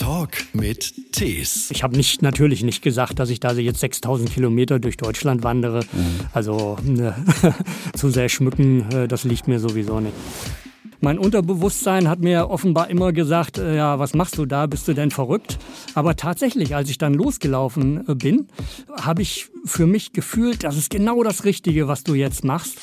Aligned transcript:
Talk 0.00 0.30
mit 0.54 1.12
Tees. 1.12 1.70
Ich 1.70 1.82
habe 1.82 1.94
nicht, 1.94 2.22
natürlich 2.22 2.62
nicht 2.62 2.80
gesagt, 2.80 3.18
dass 3.18 3.28
ich 3.28 3.38
da 3.38 3.52
jetzt 3.52 3.80
6000 3.80 4.32
Kilometer 4.32 4.78
durch 4.78 4.96
Deutschland 4.96 5.42
wandere. 5.42 5.80
Mhm. 5.92 6.20
Also 6.32 6.78
ne, 6.82 7.14
zu 7.94 8.08
sehr 8.08 8.30
schmücken, 8.30 8.90
äh, 8.92 9.08
das 9.08 9.24
liegt 9.24 9.46
mir 9.46 9.60
sowieso 9.60 10.00
nicht. 10.00 10.14
Mein 11.02 11.18
Unterbewusstsein 11.18 12.08
hat 12.08 12.20
mir 12.20 12.48
offenbar 12.48 12.88
immer 12.88 13.12
gesagt, 13.12 13.58
äh, 13.58 13.76
ja, 13.76 13.98
was 13.98 14.14
machst 14.14 14.38
du 14.38 14.46
da? 14.46 14.66
Bist 14.66 14.88
du 14.88 14.94
denn 14.94 15.10
verrückt? 15.10 15.58
Aber 15.94 16.16
tatsächlich, 16.16 16.74
als 16.74 16.88
ich 16.88 16.96
dann 16.96 17.12
losgelaufen 17.12 18.08
äh, 18.08 18.14
bin, 18.14 18.48
habe 18.98 19.20
ich 19.20 19.48
für 19.66 19.86
mich 19.86 20.14
gefühlt, 20.14 20.64
das 20.64 20.78
ist 20.78 20.88
genau 20.88 21.22
das 21.22 21.44
Richtige, 21.44 21.88
was 21.88 22.04
du 22.04 22.14
jetzt 22.14 22.42
machst. 22.42 22.78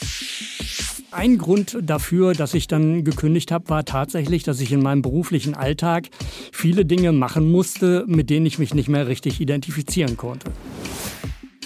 Ein 1.17 1.39
Grund 1.39 1.79
dafür, 1.81 2.33
dass 2.33 2.53
ich 2.53 2.67
dann 2.67 3.03
gekündigt 3.03 3.51
habe, 3.51 3.69
war 3.69 3.85
tatsächlich, 3.85 4.43
dass 4.43 4.61
ich 4.61 4.71
in 4.71 4.83
meinem 4.83 5.01
beruflichen 5.01 5.55
Alltag 5.55 6.09
viele 6.51 6.85
Dinge 6.85 7.11
machen 7.11 7.51
musste, 7.51 8.05
mit 8.07 8.29
denen 8.29 8.45
ich 8.45 8.59
mich 8.59 8.75
nicht 8.75 8.87
mehr 8.87 9.07
richtig 9.07 9.41
identifizieren 9.41 10.15
konnte. 10.15 10.51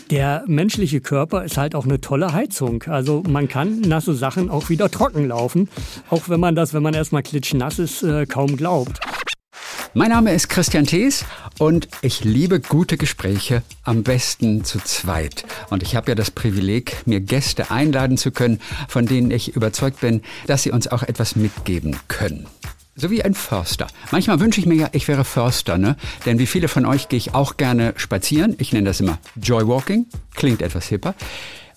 Der 0.09 0.45
menschliche 0.47 1.01
Körper 1.01 1.43
ist 1.43 1.57
halt 1.57 1.75
auch 1.75 1.83
eine 1.83 1.99
tolle 1.99 2.31
Heizung. 2.31 2.83
Also 2.83 3.23
man 3.27 3.49
kann 3.49 3.81
nasse 3.81 4.15
Sachen 4.15 4.49
auch 4.49 4.69
wieder 4.69 4.89
trocken 4.89 5.27
laufen, 5.27 5.67
auch 6.09 6.29
wenn 6.29 6.39
man 6.39 6.55
das, 6.55 6.73
wenn 6.73 6.81
man 6.81 6.93
erstmal 6.93 7.21
klitschnass 7.21 7.77
ist, 7.77 8.03
äh, 8.03 8.25
kaum 8.25 8.55
glaubt. 8.55 9.01
Mein 9.93 10.11
Name 10.11 10.31
ist 10.31 10.47
Christian 10.47 10.85
Thees 10.85 11.25
und 11.59 11.89
ich 12.01 12.23
liebe 12.23 12.61
gute 12.61 12.95
Gespräche, 12.95 13.61
am 13.83 14.03
besten 14.03 14.63
zu 14.63 14.79
zweit. 14.79 15.43
Und 15.69 15.83
ich 15.83 15.97
habe 15.97 16.11
ja 16.11 16.15
das 16.15 16.31
Privileg, 16.31 17.05
mir 17.05 17.19
Gäste 17.19 17.71
einladen 17.71 18.15
zu 18.15 18.31
können, 18.31 18.61
von 18.87 19.05
denen 19.05 19.31
ich 19.31 19.53
überzeugt 19.53 19.99
bin, 19.99 20.21
dass 20.47 20.63
sie 20.63 20.71
uns 20.71 20.87
auch 20.87 21.03
etwas 21.03 21.35
mitgeben 21.35 21.97
können. 22.07 22.47
So 22.95 23.11
wie 23.11 23.21
ein 23.21 23.33
Förster. 23.33 23.87
Manchmal 24.11 24.39
wünsche 24.39 24.61
ich 24.61 24.65
mir 24.65 24.75
ja, 24.75 24.89
ich 24.93 25.09
wäre 25.09 25.25
Förster, 25.25 25.77
ne? 25.77 25.97
Denn 26.25 26.39
wie 26.39 26.47
viele 26.47 26.69
von 26.69 26.85
euch 26.85 27.09
gehe 27.09 27.17
ich 27.17 27.35
auch 27.35 27.57
gerne 27.57 27.93
spazieren. 27.97 28.55
Ich 28.59 28.71
nenne 28.71 28.87
das 28.87 29.01
immer 29.01 29.17
Joywalking. 29.41 30.05
Klingt 30.35 30.61
etwas 30.61 30.87
hipper. 30.87 31.15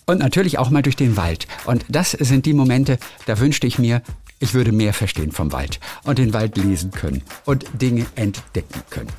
Und 0.06 0.19
natürlich 0.19 0.59
auch 0.59 0.71
mal 0.71 0.83
durch 0.83 0.97
den 0.97 1.17
Wald. 1.17 1.49
Und 1.65 1.84
das 1.89 2.12
sind 2.12 2.47
die 2.47 2.53
Momente, 2.53 2.99
da 3.27 3.41
wünschte 3.41 3.67
ich 3.67 3.81
mir, 3.81 4.03
ich 4.39 4.55
würde 4.55 4.73
mehr 4.73 4.93
verstehen 4.93 5.33
vom 5.33 5.53
Wald 5.53 5.81
und 6.05 6.19
den 6.19 6.33
Wald 6.33 6.57
lesen 6.57 6.91
können 6.91 7.23
und 7.45 7.65
Dinge 7.81 8.07
entdecken 8.15 8.83
können. 8.91 9.13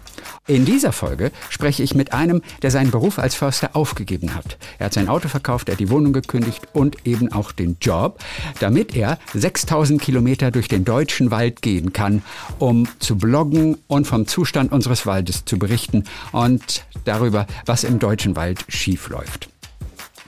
In 0.48 0.64
dieser 0.66 0.92
Folge 0.92 1.32
spreche 1.50 1.82
ich 1.82 1.96
mit 1.96 2.14
einem, 2.14 2.44
der 2.62 2.70
seinen 2.70 2.92
Beruf 2.92 3.18
als 3.18 3.34
Förster 3.34 3.76
aufgegeben 3.76 4.36
hat. 4.36 4.58
Er 4.78 4.88
hat 4.88 4.94
sein 4.94 5.08
Auto 5.08 5.28
verkauft, 5.28 5.70
er 5.70 5.74
hat 5.74 5.80
die 5.80 5.90
Wohnung 5.90 6.14
gekündigt 6.14 6.68
und 6.74 7.08
eben 7.08 7.32
auch 7.32 7.52
den 7.52 7.78
Job, 7.82 8.20
damit 8.60 8.96
er 8.96 9.18
6000 9.34 10.00
Kilometer 10.00 10.52
durch 10.52 10.68
den 10.68 10.86
deutschen 10.86 11.32
Wald 11.32 11.64
gehen 11.64 11.94
kann, 11.94 12.22
um 12.60 12.88
zu 13.00 13.18
bloggen 13.18 13.78
und 13.88 14.06
vom 14.06 14.28
Zustand 14.28 14.72
unseres 14.72 15.08
Waldes 15.08 15.46
zu 15.46 15.58
berichten 15.58 16.04
und 16.32 16.86
darüber, 17.06 17.48
was 17.66 17.84
im 17.84 17.98
deutschen 17.98 18.36
Wald 18.36 18.66
schiefläuft. 18.68 19.50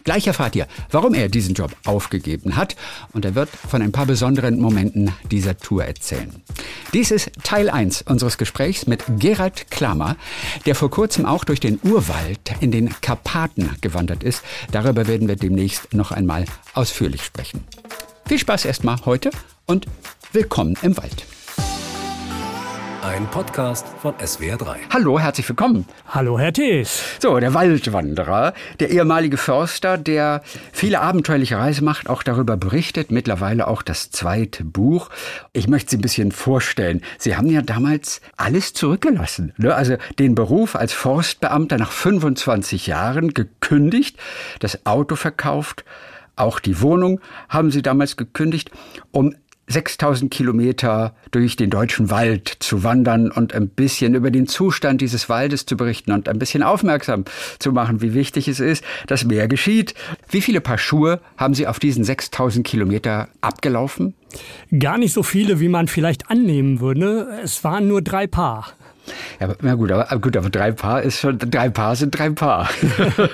Gleich 0.08 0.26
erfahrt 0.26 0.56
ihr, 0.56 0.68
warum 0.90 1.14
er 1.14 1.28
diesen 1.28 1.54
Job 1.54 1.76
aufgegeben 1.84 2.56
hat 2.56 2.78
und 3.12 3.26
er 3.26 3.36
wird 3.36 3.50
von 3.50 3.82
ein 3.82 3.92
paar 3.92 4.06
besonderen 4.06 4.58
Momenten 4.58 5.12
dieser 5.30 5.58
Tour 5.58 5.84
erzählen. 5.84 6.34
Dies 6.94 7.12
ist 7.12 7.30
Teil 7.44 7.70
1 7.70 8.04
unseres 8.04 8.38
Gesprächs 8.38 8.88
mit 8.88 9.04
Gerald 9.20 9.70
Klammer, 9.70 10.16
der 10.66 10.76
vor 10.76 10.90
kurzem 10.90 11.26
auch 11.26 11.44
durch 11.44 11.60
den 11.60 11.78
Urwald 11.84 12.40
in 12.62 12.72
den 12.72 12.96
Karpaten 13.02 13.76
gewandert 13.82 14.24
ist. 14.24 14.44
Darüber 14.72 15.08
werden 15.08 15.28
wir 15.28 15.36
demnächst 15.36 15.94
noch 15.94 16.14
einmal 16.14 16.46
ausführlich 16.74 17.26
sprechen. 17.26 17.66
Viel 18.30 18.40
Spaß 18.40 18.64
erstmal 18.64 19.04
heute 19.04 19.30
und 19.66 19.88
willkommen 20.32 20.78
im 20.84 20.96
Wald. 20.96 21.26
Ein 23.08 23.26
Podcast 23.28 23.88
von 24.02 24.16
SWR3. 24.16 24.76
Hallo, 24.90 25.18
herzlich 25.18 25.48
willkommen. 25.48 25.86
Hallo, 26.10 26.38
Herr 26.38 26.52
Thees. 26.52 27.02
So, 27.20 27.40
der 27.40 27.54
Waldwanderer, 27.54 28.54
der 28.82 28.90
ehemalige 28.90 29.38
Förster, 29.38 29.98
der 29.98 30.44
viele 30.74 31.00
abenteuerliche 31.00 31.58
Reisen 31.58 31.86
macht, 31.86 32.10
auch 32.10 32.22
darüber 32.22 32.58
berichtet, 32.58 33.10
mittlerweile 33.10 33.70
auch 33.70 33.82
das 33.82 34.12
zweite 34.12 34.66
Buch. 34.66 35.10
Ich 35.54 35.70
möchte 35.70 35.92
Sie 35.92 35.98
ein 35.98 36.02
bisschen 36.02 36.34
vorstellen. 36.34 37.02
Sie 37.18 37.38
haben 37.38 37.48
ja 37.48 37.62
damals 37.62 38.20
alles 38.36 38.74
zurückgelassen. 38.74 39.54
Ne? 39.56 39.74
Also 39.74 39.96
den 40.20 40.36
Beruf 40.36 40.76
als 40.76 40.92
Forstbeamter 40.92 41.78
nach 41.78 41.94
25 41.94 42.88
Jahren 42.88 43.34
gekündigt, 43.34 44.18
das 44.60 44.86
Auto 44.86 45.16
verkauft, 45.16 45.86
auch 46.36 46.60
die 46.60 46.82
Wohnung 46.82 47.22
haben 47.48 47.72
Sie 47.72 47.82
damals 47.82 48.18
gekündigt, 48.18 48.70
um 49.12 49.34
6000 49.68 50.32
Kilometer 50.32 51.14
durch 51.32 51.58
den 51.58 51.70
deutschen 51.70 52.10
Wald 52.10 52.48
zu 52.60 52.84
wandern 52.84 53.32
und 53.32 53.54
ein 53.54 53.68
bisschen 53.68 54.16
über 54.16 54.32
den 54.32 54.48
Zustand 54.48 55.02
dieses 55.02 55.28
Waldes 55.28 55.66
zu 55.66 55.76
berichten 55.76 56.12
und 56.12 56.30
ein 56.30 56.40
bisschen 56.40 56.64
aufmerksam 56.64 57.26
zu 57.60 57.72
machen, 57.72 58.02
wie 58.02 58.14
wichtig 58.14 58.48
es 58.48 58.60
ist, 58.60 58.84
dass 59.08 59.26
mehr 59.26 59.48
geschieht. 59.48 59.94
Wie 60.30 60.42
viele 60.42 60.62
Paar 60.62 60.78
Schuhe 60.78 61.20
haben 61.38 61.54
Sie 61.54 61.68
auf 61.68 61.80
diesen 61.80 62.04
6000 62.04 62.66
Kilometer 62.66 63.28
abgelaufen? 63.42 64.14
Gar 64.78 64.98
nicht 64.98 65.14
so 65.14 65.24
viele, 65.24 65.60
wie 65.60 65.70
man 65.70 65.88
vielleicht 65.88 66.30
annehmen 66.30 66.80
würde. 66.80 67.28
Es 67.44 67.64
waren 67.64 67.88
nur 67.88 68.02
drei 68.02 68.28
Paar. 68.28 68.74
Ja, 69.40 69.54
na 69.62 69.76
gut, 69.76 69.92
aber, 69.92 70.20
gut, 70.20 70.38
aber 70.38 70.50
drei 70.50 70.72
Paar 70.72 71.02
ist 71.02 71.20
schon, 71.20 71.38
drei 71.38 71.70
Paar 71.70 71.96
sind 71.96 72.18
drei 72.18 72.30
Paar. 72.30 72.70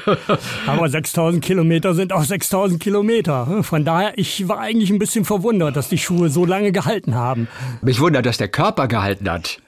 aber 0.68 0.90
6000 0.90 1.44
Kilometer 1.44 1.94
sind 1.94 2.14
auch 2.14 2.24
6000 2.24 2.82
Kilometer. 2.82 3.64
Von 3.64 3.86
daher, 3.86 4.14
ich 4.16 4.48
war 4.48 4.60
eigentlich 4.60 4.92
ein 4.92 5.00
bisschen 5.00 5.26
verwundert, 5.26 5.76
dass 5.76 5.90
die 5.90 5.98
Schuhe 5.98 6.30
so 6.30 6.46
lange 6.46 6.72
gehalten 6.72 7.16
haben. 7.16 7.48
Mich 7.82 8.00
wundert, 8.00 8.26
dass 8.26 8.38
der 8.38 8.50
Körper 8.50 8.88
gehalten 8.88 9.30
hat. 9.30 9.60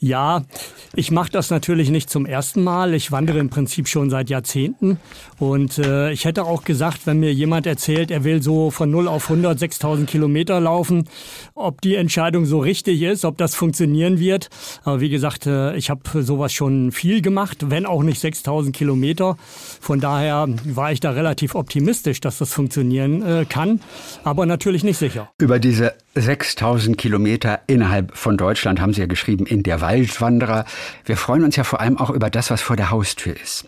Ja, 0.00 0.44
ich 0.94 1.10
mache 1.10 1.30
das 1.30 1.50
natürlich 1.50 1.90
nicht 1.90 2.08
zum 2.08 2.24
ersten 2.24 2.62
Mal. 2.62 2.94
Ich 2.94 3.10
wandere 3.10 3.38
im 3.38 3.50
Prinzip 3.50 3.88
schon 3.88 4.10
seit 4.10 4.30
Jahrzehnten. 4.30 4.98
Und 5.38 5.78
äh, 5.78 6.12
ich 6.12 6.24
hätte 6.24 6.44
auch 6.44 6.62
gesagt, 6.64 7.06
wenn 7.06 7.18
mir 7.18 7.32
jemand 7.32 7.66
erzählt, 7.66 8.10
er 8.10 8.22
will 8.22 8.42
so 8.42 8.70
von 8.70 8.90
0 8.90 9.08
auf 9.08 9.24
100 9.24 9.58
6000 9.58 10.08
Kilometer 10.08 10.60
laufen, 10.60 11.08
ob 11.54 11.80
die 11.80 11.96
Entscheidung 11.96 12.46
so 12.46 12.60
richtig 12.60 13.02
ist, 13.02 13.24
ob 13.24 13.38
das 13.38 13.54
funktionieren 13.54 14.20
wird. 14.20 14.50
Aber 14.84 15.00
wie 15.00 15.08
gesagt, 15.08 15.46
äh, 15.46 15.74
ich 15.76 15.90
habe 15.90 16.22
sowas 16.22 16.52
schon 16.52 16.92
viel 16.92 17.20
gemacht, 17.20 17.70
wenn 17.70 17.84
auch 17.84 18.02
nicht 18.02 18.20
6000 18.20 18.74
Kilometer. 18.74 19.36
Von 19.80 20.00
daher 20.00 20.46
war 20.64 20.92
ich 20.92 21.00
da 21.00 21.10
relativ 21.10 21.54
optimistisch, 21.54 22.20
dass 22.20 22.38
das 22.38 22.52
funktionieren 22.52 23.22
äh, 23.22 23.44
kann, 23.48 23.80
aber 24.22 24.46
natürlich 24.46 24.84
nicht 24.84 24.98
sicher. 24.98 25.30
Über 25.38 25.58
diese 25.58 25.94
6000 26.14 26.98
Kilometer 26.98 27.60
innerhalb 27.66 28.16
von 28.16 28.36
Deutschland 28.36 28.80
haben 28.80 28.92
Sie 28.92 29.00
ja 29.00 29.06
geschrieben 29.06 29.46
in 29.46 29.62
der 29.62 29.80
Waldwanderer. 29.80 30.64
Wir 31.04 31.16
freuen 31.16 31.44
uns 31.44 31.56
ja 31.56 31.64
vor 31.64 31.80
allem 31.80 31.98
auch 31.98 32.10
über 32.10 32.30
das, 32.30 32.50
was 32.50 32.60
vor 32.60 32.76
der 32.76 32.90
Haustür 32.90 33.36
ist. 33.40 33.66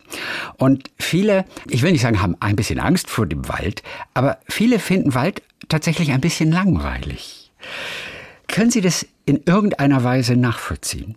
Und 0.57 0.91
viele, 0.99 1.45
ich 1.69 1.83
will 1.83 1.93
nicht 1.93 2.03
sagen, 2.03 2.23
haben 2.23 2.37
ein 2.41 2.57
bisschen 2.57 2.81
Angst 2.81 3.09
vor 3.09 3.27
dem 3.27 3.49
Wald, 3.49 3.83
aber 4.15 4.39
viele 4.49 4.79
finden 4.79 5.15
Wald 5.15 5.43
tatsächlich 5.69 6.13
ein 6.13 6.21
bisschen 6.21 6.51
langweilig. 6.51 7.53
Können 8.49 8.71
Sie 8.71 8.81
das 8.81 9.07
in 9.27 9.43
irgendeiner 9.47 10.03
Weise 10.03 10.35
nachvollziehen? 10.37 11.15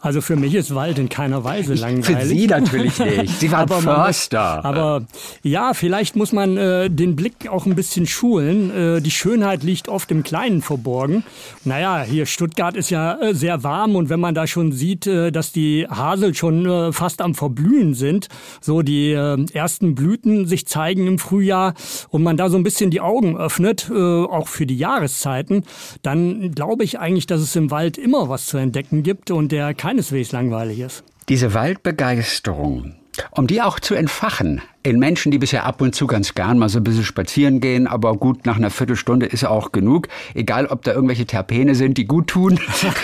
Also 0.00 0.20
für 0.20 0.36
mich 0.36 0.54
ist 0.54 0.74
Wald 0.74 0.98
in 0.98 1.08
keiner 1.08 1.42
Weise 1.42 1.74
langweilig. 1.74 2.06
Für 2.06 2.26
Sie 2.26 2.46
natürlich 2.46 2.98
nicht. 3.00 3.40
Sie 3.40 3.50
waren 3.50 3.62
aber 3.62 3.80
Förster. 3.80 4.64
aber 4.64 5.02
ja, 5.42 5.74
vielleicht 5.74 6.14
muss 6.14 6.32
man 6.32 6.56
äh, 6.56 6.88
den 6.88 7.16
Blick 7.16 7.48
auch 7.48 7.66
ein 7.66 7.74
bisschen 7.74 8.06
schulen. 8.06 8.70
Äh, 8.70 9.00
die 9.00 9.10
Schönheit 9.10 9.64
liegt 9.64 9.88
oft 9.88 10.10
im 10.12 10.22
Kleinen 10.22 10.62
verborgen. 10.62 11.24
Naja, 11.64 12.02
hier 12.02 12.26
Stuttgart 12.26 12.76
ist 12.76 12.90
ja 12.90 13.20
äh, 13.20 13.34
sehr 13.34 13.64
warm 13.64 13.96
und 13.96 14.08
wenn 14.08 14.20
man 14.20 14.34
da 14.34 14.46
schon 14.46 14.70
sieht, 14.70 15.06
äh, 15.08 15.32
dass 15.32 15.50
die 15.50 15.86
Hasel 15.88 16.34
schon 16.34 16.64
äh, 16.66 16.92
fast 16.92 17.20
am 17.20 17.34
Verblühen 17.34 17.94
sind, 17.94 18.28
so 18.60 18.82
die 18.82 19.10
äh, 19.10 19.44
ersten 19.52 19.96
Blüten 19.96 20.46
sich 20.46 20.66
zeigen 20.66 21.08
im 21.08 21.18
Frühjahr 21.18 21.74
und 22.10 22.22
man 22.22 22.36
da 22.36 22.50
so 22.50 22.56
ein 22.56 22.62
bisschen 22.62 22.90
die 22.90 23.00
Augen 23.00 23.36
öffnet, 23.36 23.90
auch 23.90 24.48
für 24.48 24.66
die 24.66 24.76
Jahreszeiten, 24.76 25.64
dann 26.02 26.52
glaube 26.52 26.84
ich 26.84 26.98
eigentlich, 26.98 27.26
dass 27.26 27.40
es 27.40 27.56
im 27.56 27.70
Wald 27.70 27.98
immer 27.98 28.28
was 28.28 28.46
zu 28.46 28.56
entdecken 28.58 29.02
gibt 29.02 29.30
und 29.30 29.50
der 29.52 29.57
keineswegs 29.74 30.32
langweilig 30.32 30.80
ist. 30.80 31.04
Diese 31.28 31.52
Waldbegeisterung, 31.54 32.94
um 33.32 33.46
die 33.46 33.60
auch 33.62 33.80
zu 33.80 33.94
entfachen 33.94 34.62
in 34.82 34.98
Menschen, 34.98 35.30
die 35.30 35.38
bisher 35.38 35.64
ab 35.64 35.80
und 35.80 35.94
zu 35.94 36.06
ganz 36.06 36.34
gern 36.34 36.58
mal 36.58 36.68
so 36.68 36.78
ein 36.78 36.84
bisschen 36.84 37.04
spazieren 37.04 37.60
gehen, 37.60 37.86
aber 37.86 38.16
gut, 38.16 38.46
nach 38.46 38.56
einer 38.56 38.70
Viertelstunde 38.70 39.26
ist 39.26 39.44
auch 39.44 39.72
genug. 39.72 40.08
Egal, 40.34 40.66
ob 40.66 40.82
da 40.82 40.92
irgendwelche 40.92 41.26
Terpene 41.26 41.74
sind, 41.74 41.98
die 41.98 42.06
gut 42.06 42.28
tun. 42.28 42.58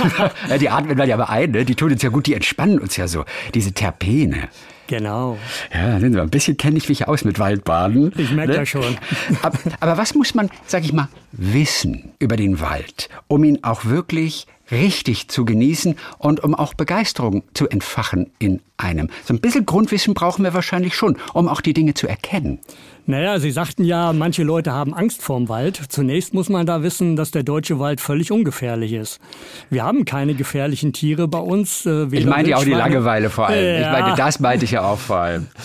die 0.60 0.70
atmen 0.70 0.96
wir 0.96 1.04
ja 1.04 1.16
aber 1.16 1.28
ein, 1.28 1.50
ne? 1.50 1.64
die 1.64 1.74
tun 1.74 1.92
uns 1.92 2.02
ja 2.02 2.08
gut, 2.08 2.26
die 2.26 2.34
entspannen 2.34 2.78
uns 2.78 2.96
ja 2.96 3.08
so. 3.08 3.24
Diese 3.52 3.72
Terpene. 3.72 4.48
Genau. 4.86 5.38
Ja, 5.72 5.96
ein 5.96 6.30
bisschen 6.30 6.56
kenne 6.56 6.76
ich 6.76 6.88
mich 6.88 7.08
aus 7.08 7.24
mit 7.24 7.38
Waldbaden. 7.38 8.12
Ich 8.16 8.32
merke 8.32 8.52
ne? 8.52 8.58
das 8.58 8.68
schon. 8.68 8.98
Aber, 9.42 9.58
aber 9.80 9.96
was 9.96 10.14
muss 10.14 10.34
man, 10.34 10.50
sag 10.66 10.84
ich 10.84 10.92
mal, 10.92 11.08
wissen 11.32 12.12
über 12.18 12.36
den 12.36 12.60
Wald, 12.60 13.08
um 13.28 13.44
ihn 13.44 13.60
auch 13.62 13.86
wirklich 13.86 14.46
richtig 14.70 15.28
zu 15.28 15.44
genießen 15.44 15.96
und 16.18 16.42
um 16.42 16.54
auch 16.54 16.74
Begeisterung 16.74 17.42
zu 17.54 17.68
entfachen 17.68 18.30
in 18.38 18.60
einem. 18.76 19.08
So 19.24 19.34
ein 19.34 19.40
bisschen 19.40 19.66
Grundwissen 19.66 20.14
brauchen 20.14 20.44
wir 20.44 20.54
wahrscheinlich 20.54 20.94
schon, 20.94 21.16
um 21.32 21.48
auch 21.48 21.60
die 21.60 21.74
Dinge 21.74 21.94
zu 21.94 22.08
erkennen. 22.08 22.58
Naja, 23.06 23.38
Sie 23.38 23.50
sagten 23.50 23.84
ja, 23.84 24.14
manche 24.14 24.44
Leute 24.44 24.72
haben 24.72 24.94
Angst 24.94 25.20
vorm 25.20 25.50
Wald. 25.50 25.78
Zunächst 25.90 26.32
muss 26.32 26.48
man 26.48 26.64
da 26.64 26.82
wissen, 26.82 27.16
dass 27.16 27.30
der 27.30 27.42
deutsche 27.42 27.78
Wald 27.78 28.00
völlig 28.00 28.32
ungefährlich 28.32 28.94
ist. 28.94 29.20
Wir 29.68 29.84
haben 29.84 30.06
keine 30.06 30.34
gefährlichen 30.34 30.94
Tiere 30.94 31.28
bei 31.28 31.38
uns. 31.38 31.84
Äh, 31.84 32.06
ich 32.12 32.24
meine 32.24 32.48
ja 32.48 32.56
auch 32.56 32.64
die 32.64 32.70
Langeweile 32.70 33.28
vor 33.28 33.48
allem. 33.48 33.62
Ja. 33.62 33.80
Ich 33.80 34.00
meine, 34.00 34.16
das 34.16 34.40
meinte 34.40 34.64
ich 34.64 34.70
ja 34.70 34.84
auch 34.84 34.98
vor 34.98 35.16
allem. 35.16 35.46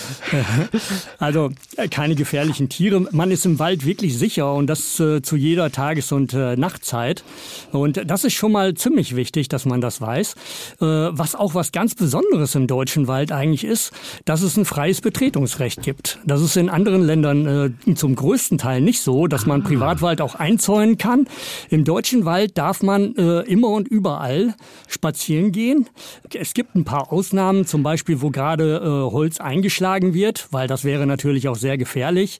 Also 1.18 1.50
äh, 1.76 1.88
keine 1.88 2.16
gefährlichen 2.16 2.70
Tiere. 2.70 3.06
Man 3.12 3.32
ist 3.32 3.46
im 3.46 3.60
Wald 3.60 3.86
wirklich 3.86 4.18
sicher 4.18 4.54
und 4.54 4.68
das 4.68 5.00
äh, 5.00 5.22
zu 5.22 5.36
jeder 5.36 5.72
Tages- 5.72 6.12
und 6.12 6.34
äh, 6.34 6.56
Nachtzeit. 6.56 7.24
Und 7.72 8.02
das 8.10 8.24
ist 8.24 8.34
schon 8.34 8.52
mal 8.52 8.74
ziemlich 8.74 8.89
wichtig, 8.96 9.50
dass 9.50 9.66
man 9.66 9.82
das 9.82 10.02
weiß. 10.02 10.34
Äh, 10.82 10.86
was 10.86 11.36
auch 11.36 11.56
was 11.56 11.72
ganz 11.72 11.96
Besonderes 11.96 12.56
im 12.56 12.68
deutschen 12.68 13.08
Wald 13.08 13.32
eigentlich 13.32 13.64
ist, 13.64 13.92
dass 14.26 14.42
es 14.42 14.58
ein 14.58 14.66
freies 14.66 15.02
Betretungsrecht 15.02 15.82
gibt. 15.82 16.20
Das 16.26 16.42
ist 16.42 16.58
in 16.58 16.70
anderen 16.70 17.04
Ländern 17.04 17.74
äh, 17.88 17.96
zum 17.96 18.16
größten 18.16 18.58
Teil 18.58 18.82
nicht 18.82 19.02
so, 19.02 19.28
dass 19.28 19.46
man 19.46 19.62
ah. 19.62 19.66
Privatwald 19.66 20.22
auch 20.22 20.36
einzäunen 20.36 20.98
kann. 20.98 21.28
Im 21.70 21.84
deutschen 21.84 22.26
Wald 22.26 22.58
darf 22.58 22.84
man 22.84 23.16
äh, 23.16 23.42
immer 23.42 23.70
und 23.70 23.88
überall 23.88 24.56
spazieren 24.88 25.52
gehen. 25.52 25.88
Es 26.34 26.54
gibt 26.54 26.76
ein 26.76 26.86
paar 26.86 27.12
Ausnahmen, 27.12 27.66
zum 27.66 27.84
Beispiel, 27.84 28.22
wo 28.22 28.30
gerade 28.30 29.10
Holz 29.12 29.40
eingeschlagen 29.40 30.14
wird, 30.14 30.48
weil 30.52 30.68
das 30.68 30.84
wäre 30.84 31.06
natürlich 31.06 31.48
auch 31.48 31.56
sehr 31.56 31.78
gefährlich. 31.78 32.40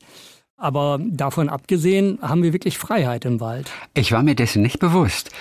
Aber 0.60 1.00
davon 1.02 1.48
abgesehen 1.48 2.20
haben 2.22 2.44
wir 2.44 2.52
wirklich 2.52 2.78
Freiheit 2.78 3.24
im 3.24 3.40
Wald. 3.40 3.72
Ich 3.94 4.12
war 4.12 4.24
mir 4.24 4.36
dessen 4.36 4.62
nicht 4.62 4.80
bewusst 4.80 5.32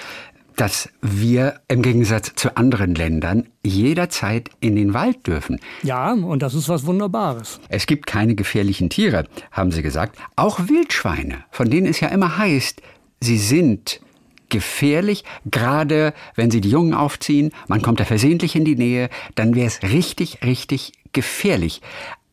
dass 0.58 0.88
wir 1.00 1.60
im 1.68 1.82
Gegensatz 1.82 2.34
zu 2.34 2.56
anderen 2.56 2.94
Ländern 2.94 3.48
jederzeit 3.64 4.50
in 4.60 4.74
den 4.74 4.92
Wald 4.92 5.26
dürfen. 5.26 5.60
Ja, 5.84 6.12
und 6.12 6.42
das 6.42 6.54
ist 6.54 6.68
was 6.68 6.84
Wunderbares. 6.84 7.60
Es 7.68 7.86
gibt 7.86 8.06
keine 8.06 8.34
gefährlichen 8.34 8.90
Tiere, 8.90 9.24
haben 9.52 9.70
Sie 9.70 9.82
gesagt. 9.82 10.18
Auch 10.34 10.58
Wildschweine, 10.68 11.44
von 11.50 11.70
denen 11.70 11.86
es 11.86 12.00
ja 12.00 12.08
immer 12.08 12.38
heißt, 12.38 12.82
sie 13.20 13.38
sind 13.38 14.00
gefährlich, 14.48 15.24
gerade 15.44 16.12
wenn 16.34 16.50
sie 16.50 16.60
die 16.60 16.70
Jungen 16.70 16.94
aufziehen, 16.94 17.52
man 17.68 17.82
kommt 17.82 18.00
da 18.00 18.04
versehentlich 18.04 18.56
in 18.56 18.64
die 18.64 18.76
Nähe, 18.76 19.10
dann 19.34 19.54
wäre 19.54 19.66
es 19.66 19.82
richtig, 19.82 20.42
richtig 20.42 20.92
gefährlich. 21.12 21.82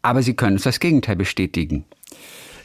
Aber 0.02 0.22
Sie 0.22 0.36
können 0.36 0.54
uns 0.54 0.64
das 0.64 0.80
Gegenteil 0.80 1.16
bestätigen. 1.16 1.84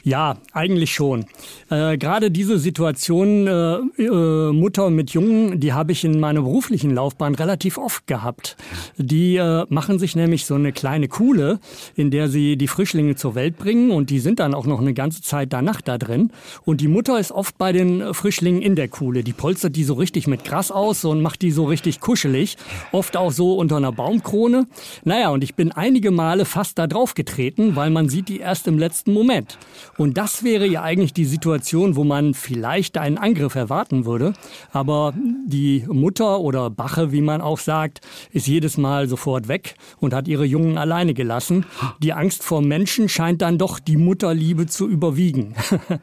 Ja, 0.03 0.37
eigentlich 0.53 0.93
schon. 0.93 1.25
Äh, 1.69 1.97
Gerade 1.97 2.31
diese 2.31 2.57
Situation 2.57 3.47
äh, 3.47 4.01
äh, 4.01 4.51
Mutter 4.51 4.89
mit 4.89 5.11
Jungen, 5.11 5.59
die 5.59 5.73
habe 5.73 5.91
ich 5.91 6.03
in 6.03 6.19
meiner 6.19 6.41
beruflichen 6.41 6.95
Laufbahn 6.95 7.35
relativ 7.35 7.77
oft 7.77 8.07
gehabt. 8.07 8.57
Die 8.97 9.35
äh, 9.35 9.65
machen 9.69 9.99
sich 9.99 10.15
nämlich 10.15 10.45
so 10.45 10.55
eine 10.55 10.71
kleine 10.71 11.07
Kuhle, 11.07 11.59
in 11.95 12.09
der 12.09 12.29
sie 12.29 12.57
die 12.57 12.67
Frischlinge 12.67 13.15
zur 13.15 13.35
Welt 13.35 13.57
bringen 13.57 13.91
und 13.91 14.09
die 14.09 14.19
sind 14.19 14.39
dann 14.39 14.55
auch 14.55 14.65
noch 14.65 14.81
eine 14.81 14.93
ganze 14.93 15.21
Zeit 15.21 15.53
danach 15.53 15.81
da 15.81 15.99
drin. 15.99 16.31
Und 16.65 16.81
die 16.81 16.87
Mutter 16.87 17.19
ist 17.19 17.31
oft 17.31 17.57
bei 17.59 17.71
den 17.71 18.13
Frischlingen 18.15 18.61
in 18.61 18.75
der 18.75 18.87
Kuhle. 18.87 19.23
Die 19.23 19.33
polstert 19.33 19.75
die 19.75 19.83
so 19.83 19.93
richtig 19.93 20.25
mit 20.25 20.43
Gras 20.43 20.71
aus 20.71 21.05
und 21.05 21.21
macht 21.21 21.43
die 21.43 21.51
so 21.51 21.65
richtig 21.65 21.99
kuschelig. 21.99 22.57
Oft 22.91 23.17
auch 23.17 23.31
so 23.31 23.53
unter 23.53 23.77
einer 23.77 23.91
Baumkrone. 23.91 24.65
Naja, 25.03 25.29
und 25.29 25.43
ich 25.43 25.53
bin 25.53 25.71
einige 25.71 26.09
Male 26.09 26.45
fast 26.45 26.79
da 26.79 26.87
drauf 26.87 27.13
getreten, 27.13 27.75
weil 27.75 27.91
man 27.91 28.09
sieht 28.09 28.29
die 28.29 28.39
erst 28.39 28.67
im 28.67 28.79
letzten 28.79 29.13
Moment. 29.13 29.59
Und 30.01 30.17
das 30.17 30.43
wäre 30.43 30.65
ja 30.65 30.81
eigentlich 30.81 31.13
die 31.13 31.25
Situation, 31.25 31.95
wo 31.95 32.03
man 32.03 32.33
vielleicht 32.33 32.97
einen 32.97 33.19
Angriff 33.19 33.53
erwarten 33.53 34.03
würde. 34.03 34.33
Aber 34.71 35.13
die 35.45 35.85
Mutter 35.87 36.39
oder 36.39 36.71
Bache, 36.71 37.11
wie 37.11 37.21
man 37.21 37.39
auch 37.39 37.59
sagt, 37.59 38.01
ist 38.31 38.47
jedes 38.47 38.79
Mal 38.79 39.07
sofort 39.07 39.47
weg 39.47 39.75
und 39.99 40.15
hat 40.15 40.27
ihre 40.27 40.43
Jungen 40.43 40.79
alleine 40.79 41.13
gelassen. 41.13 41.67
Die 42.01 42.13
Angst 42.13 42.41
vor 42.41 42.63
Menschen 42.63 43.09
scheint 43.09 43.43
dann 43.43 43.59
doch 43.59 43.77
die 43.77 43.95
Mutterliebe 43.95 44.65
zu 44.65 44.89
überwiegen. 44.89 45.53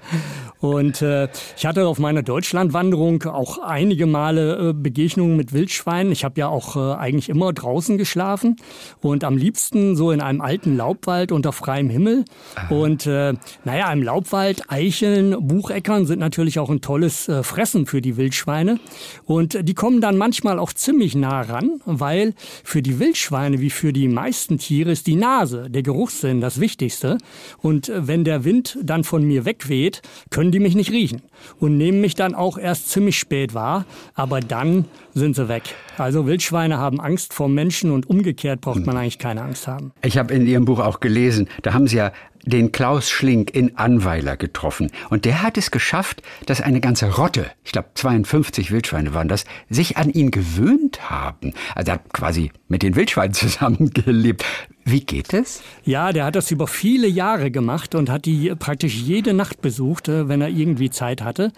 und 0.61 1.03
äh, 1.03 1.29
ich 1.57 1.67
hatte 1.67 1.89
auf 1.89 1.99
meiner 1.99 2.23
Deutschlandwanderung 2.23 3.25
auch 3.25 3.59
einige 3.59 4.07
Male 4.07 4.69
äh, 4.69 4.73
Begegnungen 4.75 5.37
mit 5.37 5.53
Wildschweinen. 5.53 6.13
Ich 6.13 6.23
habe 6.25 6.39
ja 6.39 6.47
auch 6.47 6.77
äh, 6.77 6.97
eigentlich 6.97 7.29
immer 7.29 7.53
draußen 7.53 7.99
geschlafen 7.99 8.55
und 9.01 9.25
am 9.25 9.37
liebsten 9.37 9.97
so 9.97 10.13
in 10.13 10.21
einem 10.21 10.41
alten 10.41 10.77
Laubwald 10.77 11.33
unter 11.33 11.51
freiem 11.51 11.91
Himmel. 11.91 12.25
Und 12.71 13.05
äh, 13.05 13.35
naja, 13.65 13.88
im 13.93 14.03
Laubwald, 14.03 14.71
Eicheln, 14.71 15.37
Bucheckern 15.47 16.07
sind 16.07 16.19
natürlich 16.19 16.59
auch 16.59 16.71
ein 16.71 16.81
tolles 16.81 17.29
äh, 17.29 17.43
Fressen 17.43 17.87
für 17.87 18.01
die 18.01 18.17
Wildschweine. 18.17 18.81
Und 19.25 19.69
die 19.69 19.75
kommen 19.75 20.01
dann 20.01 20.17
manchmal 20.17 20.59
auch 20.59 20.73
ziemlich 20.73 21.15
nah 21.15 21.41
ran, 21.43 21.81
weil 21.85 22.35
für 22.65 22.83
die 22.83 22.99
Wildschweine 22.99 23.61
wie 23.61 23.71
für 23.71 23.93
die 23.93 24.09
meisten 24.09 24.59
Tiere 24.59 24.91
ist 24.91 25.07
die 25.07 25.17
Nase, 25.17 25.71
der 25.71 25.83
Geruchssinn, 25.83 26.41
das 26.41 26.61
Wichtigste. 26.61 27.19
Und 27.59 27.89
äh, 27.89 28.07
wenn 28.07 28.25
der 28.25 28.45
Wind 28.45 28.79
dann 28.83 29.05
von 29.05 29.25
mir 29.25 29.45
wegweht, 29.45 30.03
können 30.31 30.53
die 30.53 30.61
mich 30.61 30.75
nicht 30.75 30.91
riechen 30.91 31.23
und 31.61 31.77
nehmen 31.77 32.01
mich 32.01 32.15
dann 32.15 32.35
auch 32.35 32.59
erst 32.59 32.91
ziemlich 32.91 33.19
spät 33.19 33.55
wahr. 33.55 33.85
Aber 34.15 34.41
dann 34.41 34.85
sind 35.15 35.37
sie 35.37 35.49
weg. 35.49 35.63
Also 35.97 36.27
Wildschweine 36.27 36.79
haben 36.79 37.01
Angst 37.01 37.33
vor 37.33 37.49
Menschen 37.49 37.91
und 37.91 38.09
umgekehrt 38.09 38.61
braucht 38.61 38.87
man 38.87 38.97
eigentlich 38.97 39.19
keine 39.19 39.43
Angst 39.43 39.67
haben. 39.67 39.93
Ich 40.03 40.17
habe 40.17 40.33
in 40.33 40.47
Ihrem 40.47 40.65
Buch 40.65 40.79
auch 40.79 41.01
gelesen, 41.01 41.49
da 41.63 41.73
haben 41.75 41.89
Sie 41.89 41.97
ja 41.97 42.13
den 42.49 42.73
Klaus 42.73 43.11
Schlink 43.11 43.55
in 43.55 43.77
Anweiler 43.77 44.37
getroffen. 44.37 44.91
Und 45.11 45.25
der 45.25 45.43
hat 45.43 45.59
es 45.59 45.71
geschafft, 45.71 46.23
dass 46.47 46.61
eine 46.61 46.81
ganze 46.81 47.15
Rotte, 47.17 47.51
ich 47.65 47.73
glaube 47.73 47.89
52 47.95 48.71
Wildschweine 48.71 49.15
waren 49.15 49.29
das, 49.29 49.45
sich 49.69 49.97
an 49.97 50.11
ihn 50.11 50.31
gewöhnt 50.31 51.11
haben. 51.11 51.55
Also 51.75 51.91
er 51.91 51.95
hat 51.95 52.13
quasi 52.13 52.51
mit 52.69 52.83
den 52.83 52.97
Wildschweinen 52.97 53.35
zusammengelebt. 53.35 54.45
Wie 54.91 55.01
geht 55.01 55.35
es? 55.35 55.61
Ja, 55.85 56.15
der 56.15 56.25
hat 56.25 56.35
das 56.35 56.51
über 56.51 56.67
viele 56.67 57.09
Jahre 57.09 57.51
gemacht 57.51 57.95
und 57.95 58.09
hat 58.09 58.25
die 58.25 58.55
praktisch 58.59 58.95
jede 58.95 59.35
Nacht 59.35 59.61
besucht, 59.61 60.09
äh, 60.09 60.31
wenn 60.31 60.41
er 60.41 60.49
irgendwie 60.49 60.89
Zeit 60.89 61.23
hatte. 61.23 61.53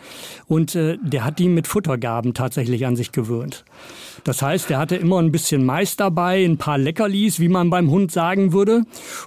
Und 0.49 0.75
äh, 0.75 0.99
der 1.01 1.25
hat 1.25 1.39
die 1.39 1.49
mit 1.49 1.69
Futtergaben 1.69 2.35
tatsächlich 2.35 2.87
an 2.87 2.97
sich 2.97 3.13
gewöhnt. 3.13 3.65
Das 4.25 4.43
heißt, 4.43 4.73
er 4.73 4.79
hatte 4.79 4.97
immer 4.97 5.21
ein 5.23 5.31
bisschen 5.31 5.65
Mais 5.65 5.95
dabei, 5.95 6.45
ein 6.45 6.59
paar 6.59 6.77
Leckerlis, 6.77 7.39
wie 7.39 7.49
man 7.49 7.71
beim 7.71 7.89
Hund 7.89 8.11
sagen 8.11 8.53
würde. 8.53 8.83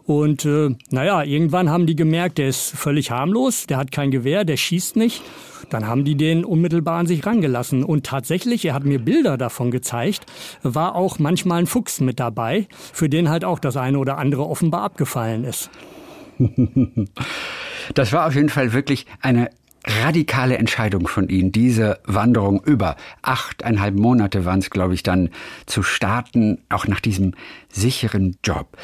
Und 0.05 0.43
äh, 0.43 0.75
naja, 0.89 1.23
irgendwann 1.23 1.69
haben 1.69 1.87
die 1.87 1.95
gemerkt, 1.95 2.39
der 2.39 2.49
ist 2.49 2.71
völlig 2.71 3.09
harmlos, 3.09 3.67
der 3.67 3.77
hat 3.77 3.93
kein 3.93 4.11
Gewehr, 4.11 4.43
der 4.43 4.57
schießt 4.57 4.97
nicht. 4.97 5.21
Dann 5.69 5.87
haben 5.87 6.03
die 6.05 6.15
den 6.15 6.45
unmittelbar 6.45 6.99
an 6.99 7.07
sich 7.07 7.25
rangelassen. 7.25 7.83
Und 7.83 8.05
tatsächlich, 8.05 8.65
er 8.65 8.73
hat 8.73 8.85
mir 8.85 8.99
Bilder 8.99 9.37
davon 9.37 9.71
gezeigt, 9.71 10.25
war 10.61 10.95
auch 10.95 11.19
manchmal 11.19 11.59
ein 11.59 11.67
Fuchs 11.67 12.01
mit 12.01 12.19
dabei, 12.19 12.67
für 12.93 13.09
den 13.09 13.29
halt 13.29 13.45
auch 13.45 13.59
das 13.59 13.77
eine 13.77 13.99
oder 13.99 14.17
andere 14.17 14.47
offenbar 14.47 14.83
abgefallen 14.83 15.43
ist. 15.43 15.69
Das 17.95 18.13
war 18.13 18.27
auf 18.27 18.35
jeden 18.35 18.47
Fall 18.47 18.71
wirklich 18.71 19.05
eine 19.19 19.49
radikale 19.85 20.57
Entscheidung 20.57 21.07
von 21.07 21.27
Ihnen, 21.29 21.51
diese 21.51 21.99
Wanderung 22.05 22.63
über 22.63 22.95
achteinhalb 23.21 23.95
Monate 23.95 24.45
waren 24.45 24.59
es, 24.59 24.69
glaube 24.69 24.93
ich, 24.93 25.03
dann 25.03 25.29
zu 25.65 25.83
starten, 25.83 26.59
auch 26.69 26.87
nach 26.87 27.01
diesem 27.01 27.33
sicheren 27.69 28.37
Job. 28.43 28.77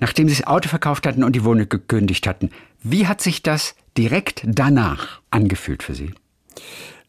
Nachdem 0.00 0.28
Sie 0.28 0.36
das 0.36 0.46
Auto 0.46 0.68
verkauft 0.68 1.06
hatten 1.06 1.24
und 1.24 1.34
die 1.34 1.44
Wohnung 1.44 1.68
gekündigt 1.68 2.26
hatten, 2.26 2.50
wie 2.82 3.06
hat 3.06 3.20
sich 3.20 3.42
das 3.42 3.74
direkt 3.96 4.44
danach 4.46 5.20
angefühlt 5.30 5.82
für 5.82 5.94
Sie? 5.94 6.12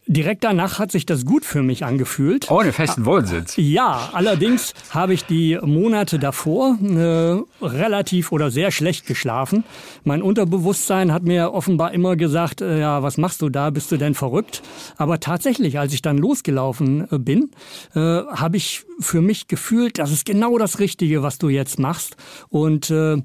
Direkt 0.07 0.43
danach 0.43 0.77
hat 0.77 0.91
sich 0.91 1.07
das 1.07 1.25
gut 1.25 1.45
für 1.45 1.63
mich 1.63 1.83
angefühlt. 1.83 2.51
Ohne 2.51 2.73
festen 2.73 3.05
Wohnsitz. 3.05 3.55
Ja, 3.57 4.09
allerdings 4.13 4.75
habe 4.91 5.15
ich 5.15 5.25
die 5.25 5.57
Monate 5.63 6.19
davor 6.19 6.77
äh, 6.79 7.65
relativ 7.65 8.31
oder 8.31 8.51
sehr 8.51 8.69
schlecht 8.69 9.07
geschlafen. 9.07 9.63
Mein 10.03 10.21
Unterbewusstsein 10.21 11.11
hat 11.11 11.23
mir 11.23 11.53
offenbar 11.53 11.91
immer 11.91 12.15
gesagt, 12.17 12.61
äh, 12.61 12.79
ja, 12.79 13.01
was 13.01 13.17
machst 13.17 13.41
du 13.41 13.49
da? 13.49 13.71
Bist 13.71 13.91
du 13.91 13.97
denn 13.97 14.13
verrückt? 14.13 14.61
Aber 14.97 15.19
tatsächlich, 15.19 15.79
als 15.79 15.91
ich 15.91 16.03
dann 16.03 16.19
losgelaufen 16.19 17.07
äh, 17.11 17.17
bin, 17.17 17.49
äh, 17.95 17.99
habe 17.99 18.57
ich 18.57 18.85
für 18.99 19.21
mich 19.21 19.47
gefühlt, 19.47 19.97
das 19.97 20.11
ist 20.11 20.25
genau 20.27 20.59
das 20.59 20.77
Richtige, 20.77 21.23
was 21.23 21.39
du 21.39 21.49
jetzt 21.49 21.79
machst. 21.79 22.15
Und 22.49 22.91
äh, 22.91 23.17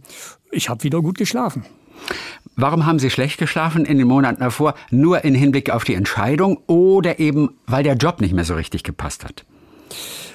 ich 0.51 0.71
habe 0.71 0.83
wieder 0.83 1.03
gut 1.03 1.19
geschlafen. 1.19 1.67
Warum 2.57 2.87
haben 2.87 2.99
Sie 2.99 3.11
schlecht 3.11 3.39
geschlafen 3.39 3.85
in 3.85 3.99
den 3.99 4.07
Monaten 4.07 4.41
davor? 4.41 4.75
Nur 4.91 5.25
in 5.25 5.35
Hinblick 5.35 5.71
auf 5.71 5.85
die 5.85 5.95
Entscheidung 5.95 6.59
oder 6.67 7.19
eben, 7.19 7.51
weil 7.67 7.83
der 7.83 7.95
Job 7.95 8.21
nicht 8.21 8.35
mehr 8.35 8.45
so 8.45 8.55
richtig 8.55 8.83
gepasst 8.83 9.25
hat? 9.25 9.45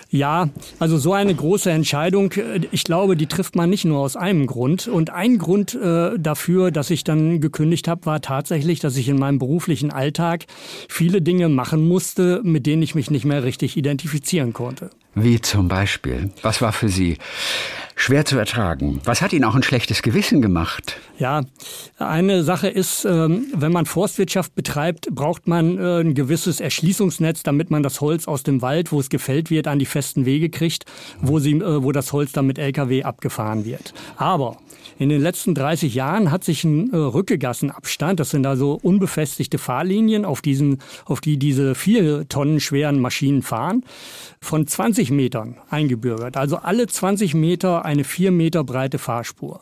Ja, 0.10 0.50
also 0.80 0.98
so 0.98 1.14
eine 1.14 1.34
große 1.36 1.70
Entscheidung, 1.70 2.32
äh, 2.34 2.62
ich 2.72 2.84
glaube, 2.84 3.18
die 3.18 3.26
trifft 3.28 3.56
man 3.56 3.70
nicht 3.70 3.86
nur 3.86 4.00
aus 4.00 4.16
einem 4.16 4.48
Grund. 4.48 4.88
Und 4.88 5.10
ein 5.10 5.38
Grund 5.38 5.76
äh, 5.76 6.18
dafür, 6.18 6.72
dass 6.72 6.90
ich 6.90 7.04
dann 7.04 7.42
gekündigt 7.42 7.88
habe, 7.88 8.06
war 8.06 8.22
tatsächlich, 8.22 8.80
dass 8.80 8.96
ich 8.98 9.10
in 9.10 9.18
meinem 9.18 9.40
beruflichen 9.40 9.92
Alltag 9.92 10.46
viele 10.88 11.22
Dinge 11.22 11.50
machen 11.50 11.86
musste, 11.88 12.42
mit 12.44 12.66
denen 12.66 12.82
ich 12.82 12.96
mich 12.96 13.12
nicht 13.12 13.26
mehr 13.26 13.44
richtig 13.44 13.76
identifizieren 13.78 14.54
konnte. 14.54 14.90
Wie 15.16 15.42
zum 15.42 15.68
Beispiel? 15.68 16.30
Was 16.42 16.62
war 16.62 16.72
für 16.72 16.90
Sie 16.90 17.18
schwer 17.96 18.26
zu 18.26 18.38
ertragen. 18.38 19.02
Was 19.06 19.22
hat 19.22 19.34
Ihnen 19.34 19.46
auch 19.46 19.56
ein 19.56 19.64
schlechtes 19.64 20.02
Gewissen 20.02 20.42
gemacht? 20.42 20.98
Ja, 21.18 21.44
eine 21.98 22.44
Sache 22.44 22.68
ist, 22.68 23.06
ähm, 23.06 23.48
wenn 23.54 23.72
man 23.72 23.86
Forstwirtschaft 23.86 24.54
betreibt, 24.54 25.08
braucht 25.12 25.48
man 25.48 25.78
äh, 25.78 26.02
ein 26.02 26.14
gewisses 26.14 26.60
Erschließungsnetz, 26.60 27.44
damit 27.44 27.72
man 27.72 27.84
das 27.84 28.02
Holz 28.02 28.28
aus 28.28 28.44
dem 28.44 28.62
Wald, 28.62 28.92
wo 28.92 29.00
es 29.00 29.10
gefällt 29.10 29.50
wird, 29.50 29.68
an 29.68 29.80
die 29.80 29.86
festen 29.86 30.26
Wege 30.26 30.50
kriegt, 30.50 30.86
wo, 31.22 31.40
sie, 31.40 31.54
äh, 31.54 31.84
wo 31.84 31.92
das 31.92 32.12
Holz 32.12 32.34
dann 32.34 32.48
mit 32.48 32.60
Lkw 32.60 33.04
abgefahren 33.04 33.66
wird. 33.66 33.94
Aber 34.18 34.58
in 34.98 35.10
den 35.10 35.22
letzten 35.22 35.56
30 35.56 35.94
Jahren 35.94 36.32
hat 36.32 36.46
sich 36.46 36.64
ein 36.64 36.92
äh, 36.92 36.96
Rückegassenabstand, 36.96 38.20
das 38.20 38.30
sind 38.30 38.46
also 38.46 38.80
unbefestigte 38.82 39.58
Fahrlinien, 39.58 40.24
auf, 40.24 40.42
diesen, 40.42 40.80
auf 41.06 41.20
die 41.20 41.38
diese 41.38 41.76
vier 41.76 42.28
Tonnen 42.30 42.62
schweren 42.62 43.00
Maschinen 43.00 43.42
fahren, 43.42 43.84
von 44.46 44.68
20 44.68 45.12
Metern 45.12 45.58
eingebürgert. 45.70 46.38
Also 46.38 46.58
alle 46.58 46.88
20 46.88 47.34
Meter 47.34 47.84
eine 47.84 48.04
vier 48.04 48.32
Meter 48.32 48.64
breite 48.64 49.00
Fahrspur. 49.00 49.62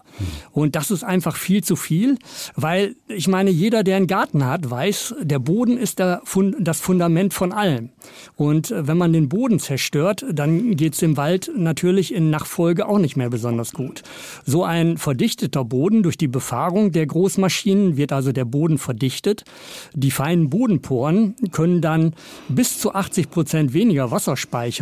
Und 0.51 0.75
das 0.75 0.91
ist 0.91 1.03
einfach 1.03 1.37
viel 1.37 1.63
zu 1.63 1.75
viel, 1.75 2.17
weil 2.55 2.95
ich 3.07 3.27
meine, 3.27 3.49
jeder, 3.49 3.83
der 3.83 3.97
einen 3.97 4.07
Garten 4.07 4.45
hat, 4.45 4.69
weiß, 4.69 5.15
der 5.21 5.39
Boden 5.39 5.77
ist 5.77 5.99
der 5.99 6.21
Fund, 6.25 6.55
das 6.59 6.81
Fundament 6.81 7.33
von 7.33 7.53
allem. 7.53 7.89
Und 8.35 8.71
äh, 8.71 8.85
wenn 8.87 8.97
man 8.97 9.13
den 9.13 9.29
Boden 9.29 9.59
zerstört, 9.59 10.25
dann 10.31 10.75
geht 10.75 10.93
es 10.93 10.99
dem 10.99 11.15
Wald 11.15 11.49
natürlich 11.55 12.13
in 12.13 12.29
Nachfolge 12.29 12.87
auch 12.87 12.99
nicht 12.99 13.15
mehr 13.15 13.29
besonders 13.29 13.71
gut. 13.71 14.03
So 14.45 14.63
ein 14.63 14.97
verdichteter 14.97 15.63
Boden 15.63 16.03
durch 16.03 16.17
die 16.17 16.27
Befahrung 16.27 16.91
der 16.91 17.05
Großmaschinen 17.05 17.95
wird 17.95 18.11
also 18.11 18.33
der 18.33 18.45
Boden 18.45 18.77
verdichtet. 18.77 19.45
Die 19.93 20.11
feinen 20.11 20.49
Bodenporen 20.49 21.35
können 21.51 21.81
dann 21.81 22.13
bis 22.49 22.79
zu 22.79 22.93
80 22.93 23.29
Prozent 23.29 23.73
weniger 23.73 24.11
Wasser 24.11 24.35
speichern. 24.35 24.72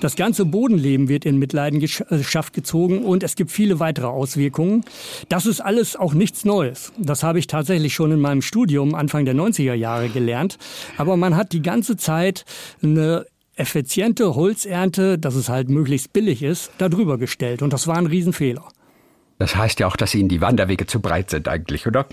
Das 0.00 0.16
ganze 0.16 0.44
Bodenleben 0.44 1.08
wird 1.08 1.24
in 1.24 1.38
Mitleidenschaft 1.38 2.52
gezogen 2.52 3.04
und 3.04 3.22
es 3.22 3.36
gibt 3.36 3.50
viele 3.50 3.80
weitere 3.80 4.06
Auswirkungen. 4.06 4.84
Das 5.28 5.46
ist 5.46 5.60
alles 5.60 5.96
auch 5.96 6.14
nichts 6.14 6.44
Neues. 6.44 6.92
Das 6.98 7.22
habe 7.22 7.38
ich 7.38 7.46
tatsächlich 7.46 7.94
schon 7.94 8.12
in 8.12 8.20
meinem 8.20 8.42
Studium 8.42 8.94
Anfang 8.94 9.24
der 9.24 9.34
90er 9.34 9.74
Jahre 9.74 10.08
gelernt. 10.08 10.58
Aber 10.96 11.16
man 11.16 11.36
hat 11.36 11.52
die 11.52 11.62
ganze 11.62 11.96
Zeit 11.96 12.44
eine 12.82 13.26
effiziente 13.56 14.34
Holzernte, 14.34 15.18
dass 15.18 15.34
es 15.34 15.48
halt 15.48 15.68
möglichst 15.68 16.12
billig 16.12 16.42
ist, 16.42 16.70
darüber 16.78 17.18
gestellt. 17.18 17.62
Und 17.62 17.72
das 17.72 17.86
war 17.86 17.96
ein 17.96 18.06
Riesenfehler. 18.06 18.66
Das 19.42 19.56
heißt 19.56 19.80
ja 19.80 19.88
auch, 19.88 19.96
dass 19.96 20.14
Ihnen 20.14 20.28
die 20.28 20.40
Wanderwege 20.40 20.86
zu 20.86 21.00
breit 21.00 21.30
sind 21.30 21.48
eigentlich, 21.48 21.88
oder? 21.88 22.06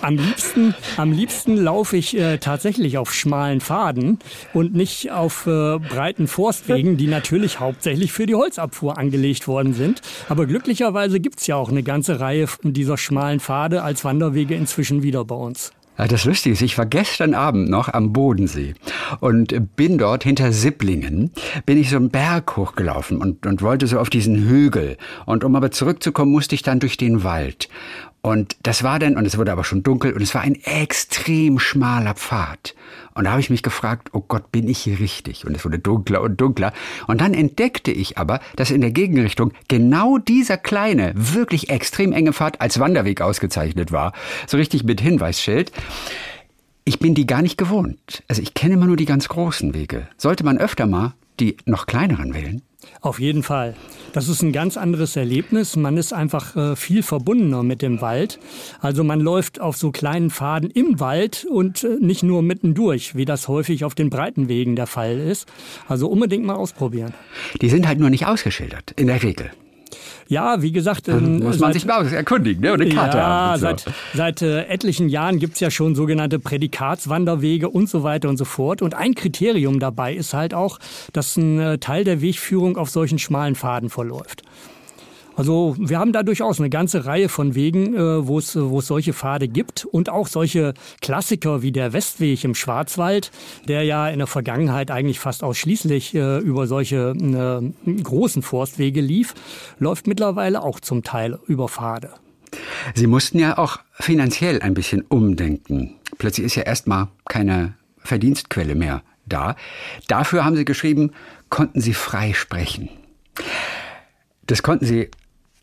Am 0.00 0.16
liebsten, 0.16 0.74
am 0.96 1.12
liebsten 1.12 1.56
laufe 1.56 1.96
ich 1.96 2.18
äh, 2.18 2.38
tatsächlich 2.38 2.98
auf 2.98 3.14
schmalen 3.14 3.60
Pfaden 3.60 4.18
und 4.52 4.74
nicht 4.74 5.12
auf 5.12 5.46
äh, 5.46 5.78
breiten 5.78 6.26
Forstwegen, 6.26 6.96
die 6.96 7.06
natürlich 7.06 7.60
hauptsächlich 7.60 8.10
für 8.10 8.26
die 8.26 8.34
Holzabfuhr 8.34 8.98
angelegt 8.98 9.46
worden 9.46 9.74
sind. 9.74 10.02
Aber 10.28 10.46
glücklicherweise 10.46 11.20
gibt's 11.20 11.46
ja 11.46 11.54
auch 11.54 11.68
eine 11.68 11.84
ganze 11.84 12.18
Reihe 12.18 12.48
dieser 12.64 12.98
schmalen 12.98 13.38
Pfade 13.38 13.84
als 13.84 14.04
Wanderwege 14.04 14.56
inzwischen 14.56 15.04
wieder 15.04 15.24
bei 15.24 15.36
uns. 15.36 15.70
Das 16.08 16.24
Lustige 16.24 16.54
ist, 16.54 16.62
ich 16.62 16.78
war 16.78 16.86
gestern 16.86 17.34
Abend 17.34 17.68
noch 17.68 17.88
am 17.88 18.12
Bodensee 18.12 18.74
und 19.20 19.76
bin 19.76 19.98
dort 19.98 20.24
hinter 20.24 20.52
Sipplingen, 20.52 21.32
bin 21.66 21.78
ich 21.78 21.90
so 21.90 21.96
einen 21.96 22.10
Berg 22.10 22.56
hochgelaufen 22.56 23.18
und, 23.18 23.46
und 23.46 23.62
wollte 23.62 23.86
so 23.86 23.98
auf 23.98 24.10
diesen 24.10 24.48
Hügel. 24.48 24.96
Und 25.26 25.44
um 25.44 25.54
aber 25.56 25.70
zurückzukommen, 25.70 26.32
musste 26.32 26.54
ich 26.54 26.62
dann 26.62 26.80
durch 26.80 26.96
den 26.96 27.22
Wald. 27.24 27.68
Und 28.22 28.56
das 28.62 28.82
war 28.82 28.98
dann, 28.98 29.16
und 29.16 29.24
es 29.24 29.38
wurde 29.38 29.52
aber 29.52 29.64
schon 29.64 29.82
dunkel, 29.82 30.12
und 30.12 30.20
es 30.20 30.34
war 30.34 30.42
ein 30.42 30.54
extrem 30.54 31.58
schmaler 31.58 32.14
Pfad. 32.14 32.74
Und 33.14 33.24
da 33.24 33.30
habe 33.30 33.40
ich 33.40 33.48
mich 33.48 33.62
gefragt, 33.62 34.10
oh 34.12 34.20
Gott, 34.20 34.52
bin 34.52 34.68
ich 34.68 34.78
hier 34.78 34.98
richtig? 34.98 35.46
Und 35.46 35.56
es 35.56 35.64
wurde 35.64 35.78
dunkler 35.78 36.20
und 36.20 36.38
dunkler. 36.38 36.72
Und 37.06 37.22
dann 37.22 37.32
entdeckte 37.32 37.90
ich 37.90 38.18
aber, 38.18 38.40
dass 38.56 38.70
in 38.70 38.82
der 38.82 38.90
Gegenrichtung 38.90 39.52
genau 39.68 40.18
dieser 40.18 40.58
kleine, 40.58 41.12
wirklich 41.14 41.70
extrem 41.70 42.12
enge 42.12 42.34
Pfad 42.34 42.60
als 42.60 42.78
Wanderweg 42.78 43.22
ausgezeichnet 43.22 43.90
war. 43.90 44.12
So 44.46 44.58
richtig 44.58 44.84
mit 44.84 45.00
Hinweisschild. 45.00 45.72
Ich 46.84 46.98
bin 46.98 47.14
die 47.14 47.26
gar 47.26 47.40
nicht 47.40 47.56
gewohnt. 47.56 48.22
Also 48.28 48.42
ich 48.42 48.52
kenne 48.52 48.74
immer 48.74 48.86
nur 48.86 48.96
die 48.96 49.06
ganz 49.06 49.28
großen 49.28 49.74
Wege. 49.74 50.08
Sollte 50.18 50.44
man 50.44 50.58
öfter 50.58 50.86
mal 50.86 51.14
die 51.38 51.56
noch 51.64 51.86
kleineren 51.86 52.34
wählen? 52.34 52.62
Auf 53.00 53.20
jeden 53.20 53.42
Fall. 53.42 53.74
Das 54.12 54.28
ist 54.28 54.42
ein 54.42 54.52
ganz 54.52 54.76
anderes 54.76 55.16
Erlebnis. 55.16 55.76
Man 55.76 55.96
ist 55.96 56.12
einfach 56.12 56.56
äh, 56.56 56.76
viel 56.76 57.02
verbundener 57.02 57.62
mit 57.62 57.82
dem 57.82 58.00
Wald. 58.00 58.38
Also 58.80 59.04
man 59.04 59.20
läuft 59.20 59.60
auf 59.60 59.76
so 59.76 59.90
kleinen 59.90 60.30
Pfaden 60.30 60.70
im 60.70 61.00
Wald 61.00 61.46
und 61.48 61.84
äh, 61.84 61.96
nicht 62.00 62.22
nur 62.22 62.42
mittendurch, 62.42 63.14
wie 63.14 63.24
das 63.24 63.48
häufig 63.48 63.84
auf 63.84 63.94
den 63.94 64.10
breiten 64.10 64.48
Wegen 64.48 64.76
der 64.76 64.86
Fall 64.86 65.18
ist. 65.18 65.46
Also 65.88 66.08
unbedingt 66.08 66.44
mal 66.44 66.56
ausprobieren. 66.56 67.14
Die 67.60 67.68
sind 67.68 67.86
halt 67.86 67.98
nur 67.98 68.10
nicht 68.10 68.26
ausgeschildert, 68.26 68.92
in 68.96 69.06
der 69.06 69.22
Regel. 69.22 69.50
Ja, 70.28 70.62
wie 70.62 70.72
gesagt. 70.72 71.08
Ähm, 71.08 71.40
muss 71.40 71.58
man 71.58 71.72
seit, 71.72 71.74
sich 71.74 71.86
mal 71.86 72.06
erkundigen 72.06 72.62
ne? 72.62 72.72
und 72.72 72.80
eine 72.80 72.90
Karte 72.94 73.18
ja, 73.18 73.24
haben. 73.24 73.60
So. 73.60 73.66
Seit, 73.66 73.84
seit 74.14 74.42
äh, 74.42 74.64
etlichen 74.64 75.08
Jahren 75.08 75.38
gibt's 75.38 75.60
ja 75.60 75.70
schon 75.70 75.94
sogenannte 75.94 76.38
Prädikatswanderwege 76.38 77.68
und 77.68 77.88
so 77.88 78.02
weiter 78.02 78.28
und 78.28 78.36
so 78.36 78.44
fort. 78.44 78.82
Und 78.82 78.94
ein 78.94 79.14
Kriterium 79.14 79.80
dabei 79.80 80.14
ist 80.14 80.34
halt 80.34 80.54
auch, 80.54 80.78
dass 81.12 81.36
ein 81.36 81.58
äh, 81.58 81.78
Teil 81.78 82.04
der 82.04 82.20
Wegführung 82.20 82.76
auf 82.76 82.90
solchen 82.90 83.18
schmalen 83.18 83.54
Pfaden 83.54 83.90
verläuft. 83.90 84.42
Also 85.36 85.74
wir 85.78 85.98
haben 85.98 86.12
da 86.12 86.22
durchaus 86.22 86.58
eine 86.58 86.70
ganze 86.70 87.06
Reihe 87.06 87.28
von 87.28 87.54
Wegen, 87.54 87.94
äh, 87.94 88.26
wo 88.26 88.38
es 88.38 88.52
solche 88.52 89.12
Pfade 89.12 89.48
gibt 89.48 89.84
und 89.84 90.08
auch 90.08 90.26
solche 90.26 90.74
Klassiker 91.00 91.62
wie 91.62 91.72
der 91.72 91.92
Westweg 91.92 92.44
im 92.44 92.54
Schwarzwald, 92.54 93.30
der 93.66 93.84
ja 93.84 94.08
in 94.08 94.18
der 94.18 94.26
Vergangenheit 94.26 94.90
eigentlich 94.90 95.18
fast 95.18 95.42
ausschließlich 95.42 96.14
äh, 96.14 96.38
über 96.38 96.66
solche 96.66 97.14
äh, 97.16 98.02
großen 98.02 98.42
Forstwege 98.42 99.00
lief, 99.00 99.34
läuft 99.78 100.06
mittlerweile 100.06 100.62
auch 100.62 100.80
zum 100.80 101.02
Teil 101.02 101.38
über 101.46 101.68
Pfade. 101.68 102.10
Sie 102.94 103.06
mussten 103.06 103.38
ja 103.38 103.58
auch 103.58 103.78
finanziell 103.92 104.60
ein 104.60 104.74
bisschen 104.74 105.02
umdenken. 105.02 105.96
Plötzlich 106.18 106.46
ist 106.46 106.56
ja 106.56 106.64
erstmal 106.64 107.08
keine 107.28 107.74
Verdienstquelle 107.98 108.74
mehr 108.74 109.02
da. 109.26 109.56
Dafür 110.08 110.44
haben 110.44 110.56
Sie 110.56 110.64
geschrieben, 110.64 111.12
konnten 111.48 111.80
Sie 111.80 111.94
frei 111.94 112.32
sprechen. 112.32 112.88
Das 114.50 114.64
konnten 114.64 114.84
Sie 114.84 115.08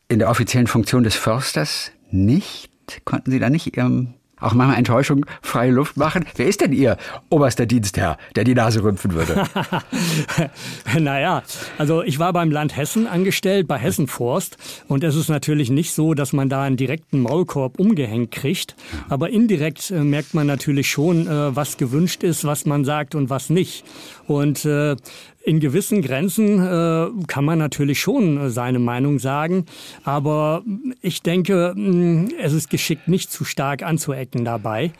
in 0.08 0.20
der 0.20 0.30
offiziellen 0.30 0.66
Funktion 0.66 1.04
des 1.04 1.14
Försters 1.14 1.92
nicht? 2.10 2.70
Konnten 3.04 3.32
Sie 3.32 3.40
da 3.40 3.50
nicht 3.50 3.76
Ihrem 3.76 4.14
auch 4.40 4.54
manchmal 4.54 4.78
Enttäuschung 4.78 5.26
freie 5.42 5.72
Luft 5.72 5.98
machen. 5.98 6.26
Wer 6.36 6.48
ist 6.48 6.62
denn 6.62 6.72
Ihr 6.72 6.96
oberster 7.30 7.66
Dienstherr, 7.66 8.18
der 8.36 8.46
die 8.46 8.54
Nase 8.54 8.84
rümpfen 8.84 9.14
würde? 9.14 9.44
naja, 11.00 11.44
also 11.78 12.02
ich 12.02 12.20
war 12.20 12.32
beim 12.32 12.50
Land 12.50 12.78
Hessen 12.78 13.08
angestellt, 13.08 13.68
bei 13.68 13.78
Hessen 13.78 14.08
Forst. 14.08 14.58
Und 14.88 15.04
es 15.04 15.16
ist 15.16 15.28
natürlich 15.28 15.70
nicht 15.70 15.92
so, 15.92 16.14
dass 16.14 16.32
man 16.32 16.48
da 16.48 16.64
einen 16.64 16.78
direkten 16.78 17.20
Maulkorb 17.20 17.80
umgehängt 17.80 18.32
kriegt. 18.32 18.76
Aber 19.10 19.32
indirekt 19.32 19.92
äh, 19.92 20.02
merkt 20.02 20.34
man 20.34 20.48
natürlich 20.48 20.90
schon, 20.90 21.28
äh, 21.28 21.56
was 21.56 21.76
gewünscht 21.76 22.24
ist, 22.24 22.46
was 22.46 22.66
man 22.66 22.86
sagt 22.86 23.16
und 23.16 23.30
was 23.30 23.50
nicht. 23.50 23.84
Und 24.28 24.64
äh, 24.66 24.96
in 25.48 25.62
gewissen 25.62 26.02
Grenzen 26.02 26.60
äh, 26.60 27.08
kann 27.28 27.46
man 27.46 27.58
natürlich 27.58 28.02
schon 28.02 28.38
äh, 28.38 28.50
seine 28.50 28.80
Meinung 28.80 29.18
sagen, 29.18 29.66
aber 30.04 30.62
ich 31.02 31.22
denke, 31.22 31.74
mm, 31.74 32.32
es 32.38 32.52
ist 32.52 32.70
geschickt, 32.70 33.08
nicht 33.08 33.32
zu 33.32 33.46
stark 33.46 33.82
anzuecken 33.82 34.44
dabei. 34.44 34.92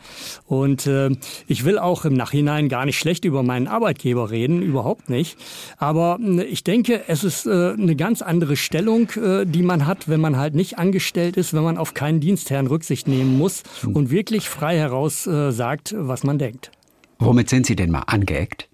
Und 0.46 0.86
äh, 0.86 1.10
ich 1.48 1.66
will 1.66 1.78
auch 1.78 2.06
im 2.06 2.14
Nachhinein 2.14 2.70
gar 2.70 2.86
nicht 2.86 2.98
schlecht 2.98 3.26
über 3.26 3.42
meinen 3.42 3.68
Arbeitgeber 3.68 4.30
reden, 4.30 4.62
überhaupt 4.62 5.10
nicht. 5.10 5.36
Aber 5.76 6.16
mh, 6.18 6.44
ich 6.44 6.64
denke, 6.64 7.02
es 7.08 7.24
ist 7.24 7.44
äh, 7.44 7.74
eine 7.74 7.94
ganz 7.94 8.22
andere 8.22 8.56
Stellung, 8.56 9.10
äh, 9.22 9.44
die 9.44 9.62
man 9.62 9.86
hat, 9.86 10.08
wenn 10.08 10.20
man 10.20 10.38
halt 10.38 10.54
nicht 10.54 10.78
angestellt 10.78 11.36
ist, 11.36 11.52
wenn 11.52 11.62
man 11.62 11.76
auf 11.76 11.92
keinen 11.92 12.20
Dienstherrn 12.20 12.68
Rücksicht 12.68 13.06
nehmen 13.06 13.36
muss 13.36 13.64
und 13.84 14.10
wirklich 14.10 14.48
frei 14.48 14.78
heraus 14.78 15.26
äh, 15.26 15.50
sagt, 15.52 15.94
was 15.98 16.24
man 16.24 16.38
denkt. 16.38 16.70
Womit 17.18 17.50
sind 17.50 17.66
Sie 17.66 17.76
denn 17.76 17.90
mal 17.90 18.04
angeeckt? 18.06 18.67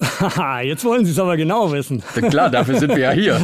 Haha, 0.00 0.60
Jetzt 0.62 0.84
wollen 0.84 1.04
Sie 1.04 1.12
es 1.12 1.18
aber 1.18 1.36
genau 1.36 1.70
wissen. 1.72 2.02
Klar, 2.30 2.50
dafür 2.50 2.78
sind 2.78 2.90
wir 2.90 2.98
ja 2.98 3.10
hier. 3.10 3.40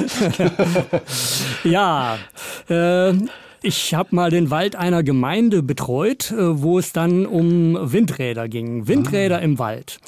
ja, 1.64 2.18
äh, 2.68 3.12
ich 3.66 3.94
habe 3.94 4.14
mal 4.14 4.30
den 4.30 4.50
Wald 4.50 4.76
einer 4.76 5.02
Gemeinde 5.02 5.60
betreut, 5.60 6.30
äh, 6.30 6.62
wo 6.62 6.78
es 6.78 6.92
dann 6.92 7.26
um 7.26 7.76
Windräder 7.92 8.48
ging. 8.48 8.86
Windräder 8.86 9.38
ah. 9.38 9.40
im 9.40 9.58
Wald. 9.58 9.98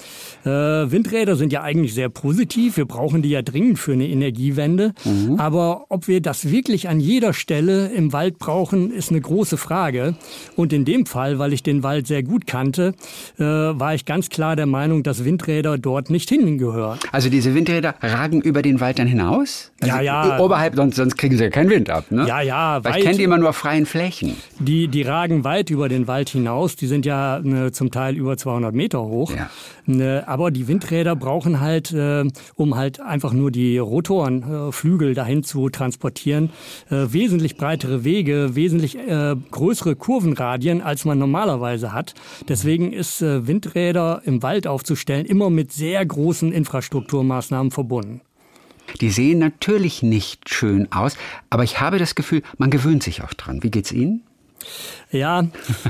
Äh, 0.44 0.48
Windräder 0.48 1.34
sind 1.34 1.52
ja 1.52 1.62
eigentlich 1.62 1.92
sehr 1.92 2.08
positiv. 2.08 2.76
Wir 2.76 2.84
brauchen 2.84 3.20
die 3.20 3.30
ja 3.30 3.42
dringend 3.42 3.80
für 3.80 3.92
eine 3.92 4.06
Energiewende. 4.06 4.92
Mhm. 5.04 5.40
Aber 5.40 5.86
ob 5.88 6.06
wir 6.06 6.20
das 6.20 6.50
wirklich 6.50 6.88
an 6.88 7.00
jeder 7.00 7.32
Stelle 7.32 7.88
im 7.88 8.12
Wald 8.12 8.38
brauchen, 8.38 8.92
ist 8.92 9.10
eine 9.10 9.20
große 9.20 9.56
Frage. 9.56 10.14
Und 10.54 10.72
in 10.72 10.84
dem 10.84 11.04
Fall, 11.04 11.40
weil 11.40 11.52
ich 11.52 11.64
den 11.64 11.82
Wald 11.82 12.06
sehr 12.06 12.22
gut 12.22 12.46
kannte, 12.46 12.94
äh, 13.38 13.42
war 13.42 13.94
ich 13.94 14.04
ganz 14.04 14.28
klar 14.28 14.54
der 14.54 14.66
Meinung, 14.66 15.02
dass 15.02 15.24
Windräder 15.24 15.78
dort 15.78 16.10
nicht 16.10 16.28
hingehören. 16.28 17.00
Also 17.10 17.28
diese 17.28 17.56
Windräder 17.56 17.96
ragen 18.00 18.40
über 18.40 18.62
den 18.62 18.78
Wald 18.78 19.00
dann 19.00 19.08
hinaus? 19.08 19.72
Also 19.80 19.96
ja, 19.96 20.00
ja. 20.00 20.38
Oberhalb, 20.38 20.76
sonst, 20.76 20.94
sonst 20.94 21.18
kriegen 21.18 21.36
sie 21.36 21.42
ja 21.42 21.50
keinen 21.50 21.70
Wind 21.70 21.90
ab. 21.90 22.04
Ne? 22.10 22.24
Ja, 22.28 22.40
ja. 22.40 22.84
Weil 22.84 22.98
ich 22.98 23.04
kenne 23.04 23.16
die 23.16 23.24
immer 23.24 23.38
nur 23.38 23.47
auf 23.48 23.56
freien 23.56 23.86
Flächen. 23.86 24.36
Die, 24.58 24.88
die 24.88 25.02
ragen 25.02 25.44
weit 25.44 25.70
über 25.70 25.88
den 25.88 26.06
Wald 26.06 26.28
hinaus. 26.30 26.76
Die 26.76 26.86
sind 26.86 27.06
ja 27.06 27.40
ne, 27.42 27.72
zum 27.72 27.90
Teil 27.90 28.16
über 28.16 28.36
200 28.36 28.74
Meter 28.74 29.02
hoch. 29.02 29.32
Ja. 29.34 29.50
Ne, 29.86 30.24
aber 30.26 30.50
die 30.50 30.68
Windräder 30.68 31.16
brauchen 31.16 31.60
halt, 31.60 31.92
äh, 31.92 32.24
um 32.54 32.76
halt 32.76 33.00
einfach 33.00 33.32
nur 33.32 33.50
die 33.50 33.78
Rotoren, 33.78 34.68
äh, 34.68 34.72
Flügel 34.72 35.14
dahin 35.14 35.42
zu 35.42 35.70
transportieren, 35.70 36.50
äh, 36.90 37.06
wesentlich 37.10 37.56
breitere 37.56 38.04
Wege, 38.04 38.54
wesentlich 38.54 38.98
äh, 38.98 39.34
größere 39.50 39.96
Kurvenradien, 39.96 40.82
als 40.82 41.04
man 41.04 41.18
normalerweise 41.18 41.92
hat. 41.92 42.14
Deswegen 42.48 42.92
ist 42.92 43.20
Windräder 43.20 44.22
im 44.24 44.42
Wald 44.42 44.66
aufzustellen 44.66 45.24
immer 45.24 45.50
mit 45.50 45.72
sehr 45.72 46.04
großen 46.04 46.52
Infrastrukturmaßnahmen 46.52 47.70
verbunden. 47.70 48.20
Die 49.00 49.10
sehen 49.10 49.38
natürlich 49.38 50.02
nicht 50.02 50.48
schön 50.48 50.90
aus, 50.92 51.16
aber 51.50 51.64
ich 51.64 51.80
habe 51.80 51.98
das 51.98 52.14
Gefühl, 52.14 52.42
man 52.56 52.70
gewöhnt 52.70 53.02
sich 53.02 53.22
auch 53.22 53.34
dran. 53.34 53.62
Wie 53.62 53.70
geht's 53.70 53.92
Ihnen? 53.92 54.22
Ja, 55.10 55.40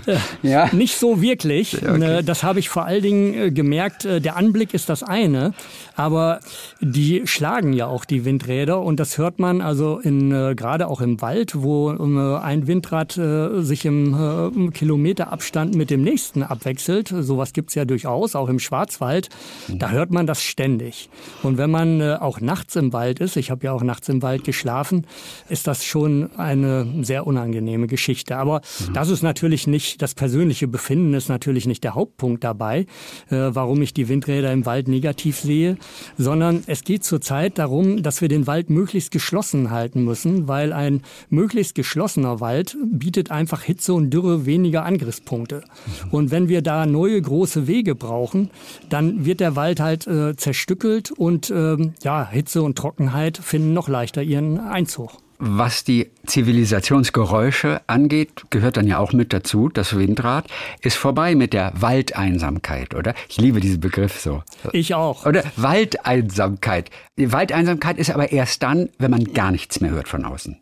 äh, 0.06 0.16
ja, 0.42 0.72
nicht 0.72 0.96
so 0.96 1.20
wirklich. 1.20 1.76
Okay. 1.76 1.98
Ne, 1.98 2.24
das 2.24 2.44
habe 2.44 2.60
ich 2.60 2.68
vor 2.68 2.84
allen 2.84 3.02
Dingen 3.02 3.34
äh, 3.34 3.50
gemerkt. 3.50 4.04
Äh, 4.04 4.20
der 4.20 4.36
Anblick 4.36 4.74
ist 4.74 4.88
das 4.88 5.02
eine, 5.02 5.54
aber 5.96 6.38
die 6.80 7.26
schlagen 7.26 7.72
ja 7.72 7.86
auch 7.86 8.04
die 8.04 8.24
Windräder 8.24 8.80
und 8.80 9.00
das 9.00 9.18
hört 9.18 9.40
man 9.40 9.60
also 9.60 9.98
in, 9.98 10.30
gerade 10.54 10.86
auch 10.88 11.00
im 11.00 11.20
Wald, 11.20 11.62
wo 11.62 11.88
ein 11.88 12.66
Windrad 12.66 13.12
sich 13.12 13.84
im 13.84 14.70
Kilometerabstand 14.72 15.74
mit 15.74 15.90
dem 15.90 16.02
nächsten 16.02 16.42
abwechselt. 16.42 17.12
Sowas 17.20 17.52
gibt's 17.52 17.74
ja 17.74 17.84
durchaus, 17.84 18.36
auch 18.36 18.48
im 18.48 18.58
Schwarzwald. 18.58 19.28
Da 19.68 19.90
hört 19.90 20.10
man 20.10 20.26
das 20.26 20.42
ständig. 20.42 21.08
Und 21.42 21.58
wenn 21.58 21.70
man 21.70 22.00
auch 22.00 22.40
nachts 22.40 22.76
im 22.76 22.92
Wald 22.92 23.20
ist, 23.20 23.36
ich 23.36 23.50
habe 23.50 23.66
ja 23.66 23.72
auch 23.72 23.82
nachts 23.82 24.08
im 24.08 24.22
Wald 24.22 24.44
geschlafen, 24.44 25.06
ist 25.48 25.66
das 25.66 25.84
schon 25.84 26.30
eine 26.36 26.86
sehr 27.02 27.26
unangenehme 27.26 27.86
Geschichte. 27.86 28.36
Aber 28.36 28.60
mhm. 28.88 28.92
das 28.94 29.07
ist 29.10 29.22
natürlich 29.22 29.66
nicht, 29.66 30.02
das 30.02 30.14
persönliche 30.14 30.68
Befinden 30.68 31.14
ist 31.14 31.28
natürlich 31.28 31.66
nicht 31.66 31.84
der 31.84 31.94
Hauptpunkt 31.94 32.44
dabei, 32.44 32.86
äh, 33.30 33.36
warum 33.50 33.82
ich 33.82 33.94
die 33.94 34.08
Windräder 34.08 34.52
im 34.52 34.66
Wald 34.66 34.88
negativ 34.88 35.38
sehe, 35.38 35.76
sondern 36.16 36.62
es 36.66 36.84
geht 36.84 37.04
zurzeit 37.04 37.58
darum, 37.58 38.02
dass 38.02 38.20
wir 38.20 38.28
den 38.28 38.46
Wald 38.46 38.70
möglichst 38.70 39.10
geschlossen 39.10 39.70
halten 39.70 40.04
müssen, 40.04 40.48
weil 40.48 40.72
ein 40.72 41.02
möglichst 41.28 41.74
geschlossener 41.74 42.40
Wald 42.40 42.76
bietet 42.84 43.30
einfach 43.30 43.62
Hitze 43.62 43.94
und 43.94 44.10
Dürre 44.10 44.46
weniger 44.46 44.84
Angriffspunkte. 44.84 45.62
Mhm. 46.04 46.10
Und 46.10 46.30
wenn 46.30 46.48
wir 46.48 46.62
da 46.62 46.86
neue 46.86 47.20
große 47.20 47.66
Wege 47.66 47.94
brauchen, 47.94 48.50
dann 48.88 49.24
wird 49.24 49.40
der 49.40 49.56
Wald 49.56 49.80
halt 49.80 50.06
äh, 50.06 50.36
zerstückelt 50.36 51.10
und 51.10 51.50
äh, 51.50 51.76
ja, 52.02 52.28
Hitze 52.28 52.62
und 52.62 52.76
Trockenheit 52.76 53.38
finden 53.38 53.72
noch 53.72 53.88
leichter 53.88 54.22
ihren 54.22 54.58
Einzug. 54.58 55.12
Was 55.40 55.84
die 55.84 56.10
Zivilisationsgeräusche 56.26 57.80
angeht, 57.86 58.42
gehört 58.50 58.76
dann 58.76 58.88
ja 58.88 58.98
auch 58.98 59.12
mit 59.12 59.32
dazu, 59.32 59.68
das 59.68 59.96
Windrad, 59.96 60.46
ist 60.82 60.96
vorbei 60.96 61.36
mit 61.36 61.52
der 61.52 61.72
Waldeinsamkeit, 61.76 62.94
oder? 62.96 63.14
Ich 63.28 63.36
liebe 63.36 63.60
diesen 63.60 63.80
Begriff 63.80 64.18
so. 64.18 64.42
Ich 64.72 64.94
auch. 64.94 65.26
Oder 65.26 65.44
Waldeinsamkeit. 65.56 66.90
Die 67.18 67.32
Waldeinsamkeit 67.32 67.98
ist 67.98 68.10
aber 68.10 68.32
erst 68.32 68.62
dann, 68.62 68.90
wenn 68.98 69.10
man 69.10 69.32
gar 69.32 69.50
nichts 69.50 69.80
mehr 69.80 69.90
hört 69.90 70.08
von 70.08 70.24
außen. 70.24 70.56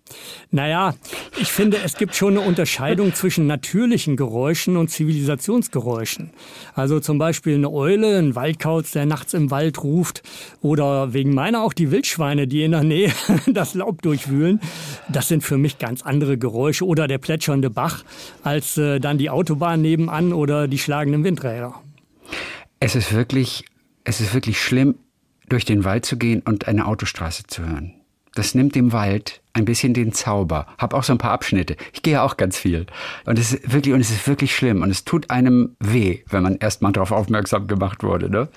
Naja, 0.50 0.94
ich 1.38 1.52
finde, 1.52 1.78
es 1.84 1.96
gibt 1.96 2.14
schon 2.14 2.36
eine 2.36 2.46
Unterscheidung 2.46 3.14
zwischen 3.14 3.46
natürlichen 3.46 4.16
Geräuschen 4.16 4.76
und 4.76 4.88
Zivilisationsgeräuschen. 4.88 6.30
Also 6.74 7.00
zum 7.00 7.18
Beispiel 7.18 7.56
eine 7.56 7.70
Eule, 7.70 8.18
ein 8.18 8.34
Waldkauz, 8.34 8.92
der 8.92 9.06
nachts 9.06 9.34
im 9.34 9.50
Wald 9.50 9.82
ruft, 9.82 10.22
oder 10.60 11.12
wegen 11.12 11.34
meiner 11.34 11.62
auch 11.62 11.72
die 11.72 11.90
Wildschweine, 11.90 12.46
die 12.46 12.62
in 12.62 12.72
der 12.72 12.84
Nähe 12.84 13.12
das 13.46 13.74
Laub 13.74 14.02
durchwühlen. 14.02 14.60
Das 15.08 15.28
sind 15.28 15.42
für 15.42 15.58
mich 15.58 15.78
ganz 15.78 16.02
andere 16.02 16.38
Geräusche 16.38 16.86
oder 16.86 17.08
der 17.08 17.18
plätschernde 17.18 17.70
Bach 17.70 18.04
als 18.42 18.76
äh, 18.76 19.00
dann 19.00 19.18
die 19.18 19.30
Autobahn 19.30 19.82
nebenan 19.82 20.32
oder 20.32 20.68
die 20.68 20.78
schlagenden 20.78 21.24
Windräder. 21.24 21.74
Es 22.80 22.94
ist 22.94 23.12
wirklich, 23.12 23.64
es 24.04 24.20
ist 24.20 24.34
wirklich 24.34 24.60
schlimm, 24.60 24.96
durch 25.48 25.64
den 25.64 25.84
Wald 25.84 26.04
zu 26.04 26.16
gehen 26.16 26.42
und 26.42 26.66
eine 26.68 26.86
Autostraße 26.86 27.44
zu 27.46 27.64
hören. 27.64 27.94
Das 28.34 28.54
nimmt 28.54 28.74
dem 28.74 28.92
Wald 28.92 29.40
ein 29.54 29.64
bisschen 29.64 29.94
den 29.94 30.12
Zauber. 30.12 30.66
Hab 30.76 30.92
auch 30.92 31.02
so 31.02 31.12
ein 31.12 31.18
paar 31.18 31.30
Abschnitte. 31.30 31.76
Ich 31.94 32.02
gehe 32.02 32.14
ja 32.14 32.22
auch 32.22 32.36
ganz 32.36 32.58
viel. 32.58 32.84
Und 33.24 33.38
es 33.38 33.54
ist 33.54 33.72
wirklich, 33.72 33.94
und 33.94 34.00
es 34.00 34.10
ist 34.10 34.28
wirklich 34.28 34.54
schlimm. 34.54 34.82
Und 34.82 34.90
es 34.90 35.04
tut 35.04 35.30
einem 35.30 35.74
weh, 35.80 36.18
wenn 36.28 36.42
man 36.42 36.56
erst 36.56 36.82
mal 36.82 36.92
darauf 36.92 37.12
aufmerksam 37.12 37.66
gemacht 37.66 38.02
wurde, 38.02 38.28
ne? 38.28 38.48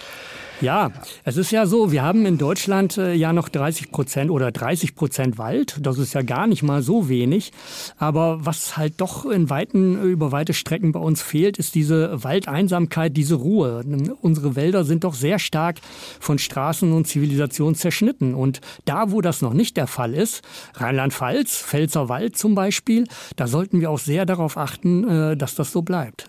Ja, 0.62 0.92
es 1.24 1.38
ist 1.38 1.52
ja 1.52 1.66
so, 1.66 1.94
wir 1.94 2.04
haben 2.04 2.26
in 2.26 2.38
Deutschland 2.38 2.98
äh, 2.98 3.14
ja 3.14 3.32
noch 3.32 3.48
30 3.48 3.92
Prozent 3.92 4.30
oder 4.30 4.52
30 4.52 4.94
Prozent 4.94 5.38
Wald. 5.38 5.78
Das 5.82 5.98
ist 5.98 6.14
ja 6.14 6.22
gar 6.22 6.48
nicht 6.48 6.64
mal 6.64 6.82
so 6.82 7.08
wenig. 7.08 7.54
Aber 7.98 8.46
was 8.46 8.76
halt 8.76 9.00
doch 9.00 9.26
in 9.26 9.50
weiten, 9.50 10.02
über 10.02 10.34
weite 10.34 10.54
Strecken 10.54 10.92
bei 10.92 11.00
uns 11.00 11.22
fehlt, 11.22 11.58
ist 11.58 11.76
diese 11.76 12.24
Waldeinsamkeit, 12.24 13.16
diese 13.16 13.36
Ruhe. 13.36 13.86
Unsere 14.22 14.58
Wälder 14.58 14.84
sind 14.84 15.06
doch 15.06 15.14
sehr 15.14 15.40
stark 15.40 15.78
von 16.20 16.40
Straßen 16.40 16.92
und 16.92 17.08
Zivilisation 17.08 17.76
zerschnitten. 17.76 18.36
Und 18.36 18.60
da, 18.84 19.12
wo 19.12 19.22
das 19.22 19.42
noch 19.42 19.54
nicht 19.54 19.78
der 19.78 19.88
Fall 19.88 20.14
ist, 20.14 20.42
Rheinland-Pfalz, 20.76 21.64
Pfälzerwald 21.64 22.38
zum 22.38 22.56
Beispiel, 22.56 23.06
da 23.38 23.48
sollten 23.48 23.80
wir 23.80 23.90
auch 23.90 24.00
sehr 24.00 24.26
darauf 24.26 24.58
achten, 24.58 25.08
äh, 25.08 25.38
dass 25.38 25.56
das 25.56 25.72
so 25.72 25.84
bleibt. 25.84 26.28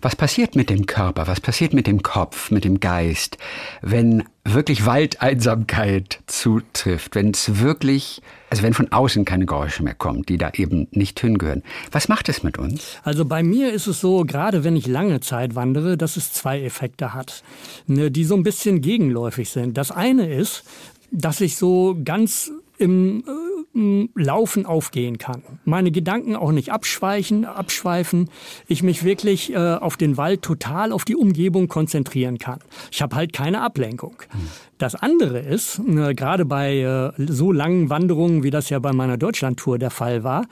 Was 0.00 0.14
passiert 0.14 0.54
mit 0.54 0.70
dem 0.70 0.86
Körper, 0.86 1.26
was 1.26 1.40
passiert 1.40 1.72
mit 1.72 1.86
dem 1.86 2.02
Kopf, 2.02 2.50
mit 2.50 2.64
dem 2.64 2.80
Geist, 2.80 3.38
wenn 3.82 4.24
wirklich 4.44 4.86
Waldeinsamkeit 4.86 6.20
zutrifft, 6.26 7.14
wenn 7.14 7.30
es 7.30 7.60
wirklich, 7.60 8.22
also 8.48 8.62
wenn 8.62 8.74
von 8.74 8.92
außen 8.92 9.24
keine 9.24 9.46
Geräusche 9.46 9.82
mehr 9.82 9.94
kommen, 9.94 10.22
die 10.22 10.38
da 10.38 10.50
eben 10.54 10.86
nicht 10.92 11.18
hingehören. 11.18 11.62
Was 11.90 12.08
macht 12.08 12.28
es 12.28 12.42
mit 12.42 12.58
uns? 12.58 12.98
Also 13.02 13.24
bei 13.24 13.42
mir 13.42 13.72
ist 13.72 13.88
es 13.88 14.00
so, 14.00 14.24
gerade 14.24 14.62
wenn 14.62 14.76
ich 14.76 14.86
lange 14.86 15.20
Zeit 15.20 15.54
wandere, 15.54 15.96
dass 15.96 16.16
es 16.16 16.32
zwei 16.32 16.62
Effekte 16.62 17.12
hat, 17.12 17.42
ne, 17.86 18.10
die 18.10 18.24
so 18.24 18.36
ein 18.36 18.44
bisschen 18.44 18.80
gegenläufig 18.80 19.50
sind. 19.50 19.76
Das 19.76 19.90
eine 19.90 20.32
ist, 20.32 20.64
dass 21.10 21.40
ich 21.40 21.56
so 21.56 21.96
ganz 22.04 22.52
im 22.78 23.24
äh, 23.26 24.08
Laufen 24.14 24.64
aufgehen 24.64 25.18
kann. 25.18 25.42
Meine 25.64 25.90
Gedanken 25.90 26.34
auch 26.34 26.52
nicht 26.52 26.72
abschweichen, 26.72 27.44
abschweifen. 27.44 28.30
Ich 28.68 28.82
mich 28.82 29.04
wirklich 29.04 29.52
äh, 29.52 29.56
auf 29.56 29.96
den 29.96 30.16
Wald 30.16 30.42
total 30.42 30.92
auf 30.92 31.04
die 31.04 31.16
Umgebung 31.16 31.68
konzentrieren 31.68 32.38
kann. 32.38 32.60
Ich 32.90 33.02
habe 33.02 33.16
halt 33.16 33.32
keine 33.32 33.60
Ablenkung. 33.60 34.16
Das 34.78 34.94
andere 34.94 35.38
ist, 35.38 35.78
äh, 35.78 36.14
gerade 36.14 36.44
bei 36.44 36.78
äh, 36.78 37.12
so 37.18 37.50
langen 37.50 37.88
Wanderungen, 37.88 38.42
wie 38.42 38.50
das 38.50 38.68
ja 38.68 38.78
bei 38.78 38.92
meiner 38.92 39.16
Deutschlandtour 39.16 39.78
der 39.78 39.90
Fall 39.90 40.22
war, 40.22 40.46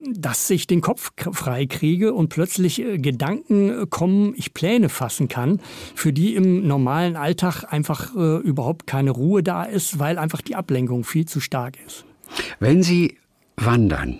dass 0.00 0.50
ich 0.50 0.66
den 0.66 0.80
Kopf 0.80 1.12
frei 1.32 1.66
kriege 1.66 2.12
und 2.12 2.28
plötzlich 2.28 2.80
äh, 2.82 2.98
Gedanken 2.98 3.88
kommen, 3.88 4.34
ich 4.36 4.52
Pläne 4.52 4.88
fassen 4.88 5.28
kann, 5.28 5.60
für 5.94 6.12
die 6.12 6.34
im 6.34 6.66
normalen 6.66 7.16
Alltag 7.16 7.64
einfach 7.70 8.14
überhaupt 8.14 8.86
keine 8.86 9.10
Ruhe 9.10 9.42
da 9.42 9.64
ist, 9.64 9.98
weil 9.98 10.18
einfach 10.18 10.40
die 10.40 10.56
Ablenkung 10.56 11.04
viel 11.04 11.26
zu 11.26 11.40
stark 11.40 11.76
ist. 11.86 12.04
Wenn 12.58 12.82
Sie 12.82 13.18
wandern, 13.56 14.18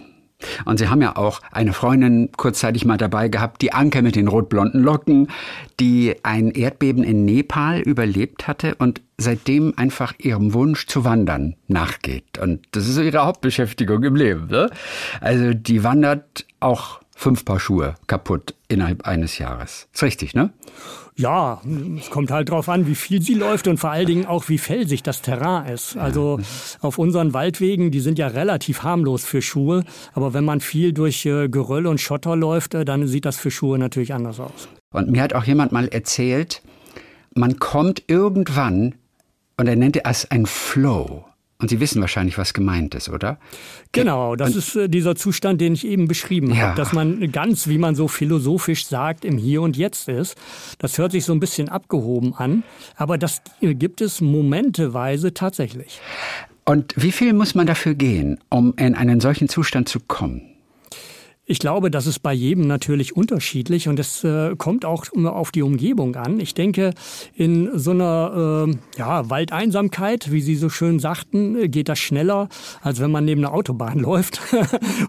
und 0.65 0.79
Sie 0.79 0.89
haben 0.89 1.03
ja 1.03 1.17
auch 1.17 1.41
eine 1.51 1.73
Freundin 1.73 2.31
kurzzeitig 2.37 2.85
mal 2.85 2.97
dabei 2.97 3.29
gehabt, 3.29 3.63
die 3.63 3.73
Anke 3.73 4.03
mit 4.03 4.17
den 4.17 4.29
rotblonden 4.29 4.83
Locken, 4.83 5.29
die 5.81 6.17
ein 6.23 6.51
Erdbeben 6.51 7.03
in 7.03 7.25
Nepal 7.25 7.81
überlebt 7.81 8.47
hatte 8.47 8.75
und 8.77 9.01
seitdem 9.17 9.75
einfach 9.77 10.15
ihrem 10.19 10.55
Wunsch 10.55 10.87
zu 10.87 11.05
wandern 11.05 11.57
nachgeht. 11.67 12.39
Und 12.39 12.67
das 12.73 12.89
ist 12.89 12.99
ihre 12.99 13.25
Hauptbeschäftigung 13.25 14.03
im 14.05 14.15
Leben. 14.15 14.47
Ne? 14.49 14.71
Also 15.21 15.55
die 15.55 15.83
wandert 15.83 16.47
auch 16.61 17.01
fünf 17.17 17.45
Paar 17.45 17.59
Schuhe 17.59 17.95
kaputt 18.07 18.55
innerhalb 18.69 19.07
eines 19.07 19.39
Jahres. 19.39 19.89
Ist 19.93 20.03
richtig, 20.03 20.35
ne? 20.35 20.51
Ja, 21.19 21.61
es 21.99 22.11
kommt 22.11 22.31
halt 22.31 22.49
drauf 22.49 22.69
an, 22.69 22.87
wie 22.87 22.95
viel 22.95 23.21
sie 23.21 23.35
läuft 23.35 23.67
und 23.67 23.79
vor 23.79 23.91
allen 23.91 24.07
Dingen 24.07 24.27
auch, 24.27 24.49
wie 24.49 24.57
felsig 24.57 25.03
das 25.03 25.21
Terrain 25.21 25.67
ist. 25.67 25.97
Also 25.97 26.39
auf 26.81 26.97
unseren 26.97 27.35
Waldwegen, 27.35 27.91
die 27.91 27.99
sind 27.99 28.21
ja 28.21 28.29
relativ 28.29 28.85
harmlos 28.85 29.25
für 29.25 29.43
Schuhe, 29.43 29.83
aber 30.15 30.33
wenn 30.33 30.45
man 30.45 30.61
viel 30.61 30.93
durch 30.93 31.27
äh, 31.27 31.49
Geröll 31.49 31.89
und 31.89 32.01
Schotter 32.01 32.37
läuft, 32.37 32.75
äh, 32.75 32.85
dann 32.85 33.09
sieht 33.09 33.25
das 33.25 33.37
für 33.37 33.51
Schuhe 33.51 33.81
natürlich 33.81 34.15
anders 34.15 34.39
aus. 34.39 34.69
Und 34.95 35.11
mir 35.11 35.21
hat 35.21 35.33
auch 35.33 35.43
jemand 35.43 35.73
mal 35.73 35.89
erzählt, 35.89 36.63
man 37.35 37.59
kommt 37.59 38.05
irgendwann, 38.07 38.95
und 39.57 39.67
er 39.67 39.75
nennt 39.75 40.01
es 40.05 40.31
ein 40.31 40.47
Flow. 40.47 41.25
Und 41.61 41.71
Sie 41.71 41.81
wissen 41.81 42.01
wahrscheinlich, 42.01 42.39
was 42.39 42.55
gemeint 42.55 42.95
ist, 42.95 43.09
oder? 43.09 43.39
Genau, 43.91 44.37
das 44.37 44.51
und, 44.51 44.59
ist 44.59 44.77
äh, 44.77 44.89
dieser 44.89 45.17
Zustand, 45.17 45.61
den 45.61 45.73
ich 45.73 45.85
eben 45.85 46.07
beschrieben 46.07 46.55
ja. 46.55 46.69
habe, 46.69 46.77
dass 46.77 46.93
man 46.93 47.33
ganz, 47.33 47.67
wie 47.67 47.79
man 47.79 47.97
so 47.97 48.07
philosophisch 48.07 48.87
sagt, 48.87 49.25
im 49.25 49.39
Hier 49.39 49.63
und 49.63 49.77
Jetzt 49.77 50.09
ist. 50.09 50.37
Das 50.79 50.99
hört 50.99 51.11
sich 51.11 51.25
so 51.25 51.33
ein 51.33 51.41
bisschen 51.41 51.69
abgehoben 51.69 52.33
an, 52.35 52.63
aber 52.95 53.19
das 53.19 53.43
gibt 53.61 54.01
es 54.01 54.21
momenteweise 54.21 55.35
tatsächlich. 55.35 56.01
Und 56.65 56.95
wie 56.97 57.11
viel 57.11 57.33
muss 57.33 57.57
man 57.57 57.67
dafür 57.67 57.95
gehen, 57.95 58.39
um 58.51 58.75
in 58.77 58.95
einen 58.95 59.19
solchen 59.19 59.49
Zustand 59.49 59.89
zu 59.89 59.99
kommen? 59.99 60.58
Ich 61.51 61.61
glaube, 61.61 61.91
das 61.91 62.07
ist 62.07 62.19
bei 62.19 62.35
jedem 62.35 62.67
natürlich 62.67 63.17
unterschiedlich 63.17 63.89
und 63.89 63.99
es 63.99 64.23
äh, 64.23 64.55
kommt 64.57 64.85
auch 64.85 65.07
auf 65.25 65.51
die 65.51 65.63
Umgebung 65.63 66.15
an. 66.15 66.41
Ich 66.41 66.53
denke, 66.53 66.93
in 67.35 67.71
so 67.73 67.93
einer 67.93 68.67
äh, 68.69 68.99
ja, 68.99 69.31
Waldeinsamkeit, 69.31 70.31
wie 70.31 70.43
Sie 70.43 70.57
so 70.57 70.69
schön 70.69 70.99
sagten, 70.99 71.71
geht 71.71 71.89
das 71.89 72.01
schneller, 72.01 72.51
als 72.83 73.01
wenn 73.01 73.11
man 73.11 73.25
neben 73.25 73.43
einer 73.43 73.55
Autobahn 73.55 73.99
läuft. 73.99 74.43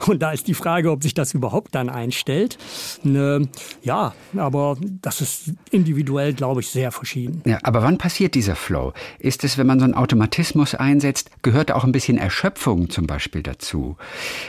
und 0.08 0.22
da 0.22 0.32
ist 0.32 0.48
die 0.48 0.54
Frage, 0.54 0.92
ob 0.92 1.04
sich 1.04 1.14
das 1.14 1.34
überhaupt 1.34 1.76
dann 1.76 1.90
einstellt. 1.90 2.58
Ne, 3.04 3.50
ja, 3.84 4.14
aber 4.38 4.78
das 5.02 5.20
ist 5.20 5.52
individuell, 5.72 6.34
glaube 6.34 6.62
ich, 6.62 6.70
sehr 6.70 6.94
verschieden. 6.94 7.42
Ja, 7.46 7.60
aber 7.64 7.84
wann 7.84 7.98
passiert 7.98 8.34
dieser 8.34 8.56
Flow? 8.56 8.94
Ist 9.20 9.44
es, 9.44 9.58
wenn 9.58 9.68
man 9.68 9.80
so 9.80 9.84
einen 9.84 9.94
Automatismus 9.94 10.74
einsetzt, 10.74 11.32
gehört 11.42 11.74
auch 11.74 11.84
ein 11.84 11.92
bisschen 11.92 12.18
Erschöpfung 12.18 12.90
zum 12.90 13.08
Beispiel 13.08 13.44
dazu? 13.44 13.98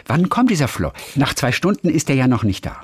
Wann 0.06 0.28
kommt 0.28 0.50
dieser 0.50 0.68
Flow? 0.68 0.92
Nach 1.16 1.34
zwei 1.34 1.50
Stunden 1.50 1.79
Stunden 1.80 1.96
ist 1.96 2.10
er 2.10 2.16
ja 2.16 2.28
noch 2.28 2.44
nicht 2.44 2.66
da. 2.66 2.82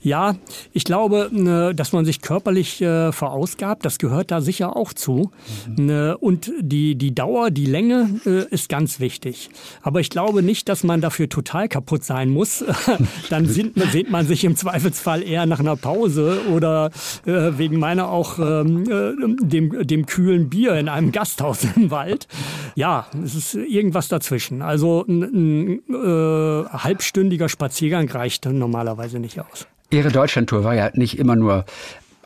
Ja, 0.00 0.36
ich 0.72 0.84
glaube, 0.84 1.28
ne, 1.32 1.74
dass 1.74 1.92
man 1.92 2.04
sich 2.04 2.20
körperlich 2.20 2.80
äh, 2.80 3.10
verausgabt, 3.10 3.84
das 3.84 3.98
gehört 3.98 4.30
da 4.30 4.40
sicher 4.40 4.76
auch 4.76 4.92
zu. 4.92 5.32
Mhm. 5.76 6.16
Und 6.20 6.52
die, 6.60 6.94
die 6.94 7.14
Dauer, 7.14 7.50
die 7.50 7.66
Länge 7.66 8.20
äh, 8.24 8.44
ist 8.54 8.68
ganz 8.68 9.00
wichtig. 9.00 9.50
Aber 9.82 10.00
ich 10.00 10.10
glaube 10.10 10.42
nicht, 10.42 10.68
dass 10.68 10.84
man 10.84 11.00
dafür 11.00 11.28
total 11.28 11.68
kaputt 11.68 12.04
sein 12.04 12.30
muss. 12.30 12.64
Dann 13.30 13.46
sehnt 13.46 14.10
man 14.10 14.26
sich 14.26 14.44
im 14.44 14.56
Zweifelsfall 14.56 15.22
eher 15.22 15.46
nach 15.46 15.60
einer 15.60 15.76
Pause 15.76 16.42
oder 16.52 16.90
äh, 17.26 17.58
wegen 17.58 17.78
meiner 17.78 18.08
auch 18.08 18.38
ähm, 18.38 19.36
dem, 19.40 19.86
dem 19.86 20.06
kühlen 20.06 20.48
Bier 20.48 20.74
in 20.74 20.88
einem 20.88 21.10
Gasthaus 21.10 21.66
im 21.76 21.90
Wald. 21.90 22.28
Ja, 22.76 23.06
es 23.24 23.34
ist 23.34 23.54
irgendwas 23.54 24.08
dazwischen. 24.08 24.62
Also 24.62 25.04
ein, 25.08 25.22
ein 25.22 25.94
äh, 25.94 26.68
halbstündiger 26.68 27.48
Spaziergang 27.48 28.08
reicht 28.08 28.46
normalerweise 28.46 29.18
nicht 29.18 29.40
aus. 29.40 29.66
Ihre 29.90 30.10
Deutschlandtour 30.10 30.64
war 30.64 30.74
ja 30.74 30.90
nicht 30.94 31.18
immer 31.18 31.36
nur 31.36 31.64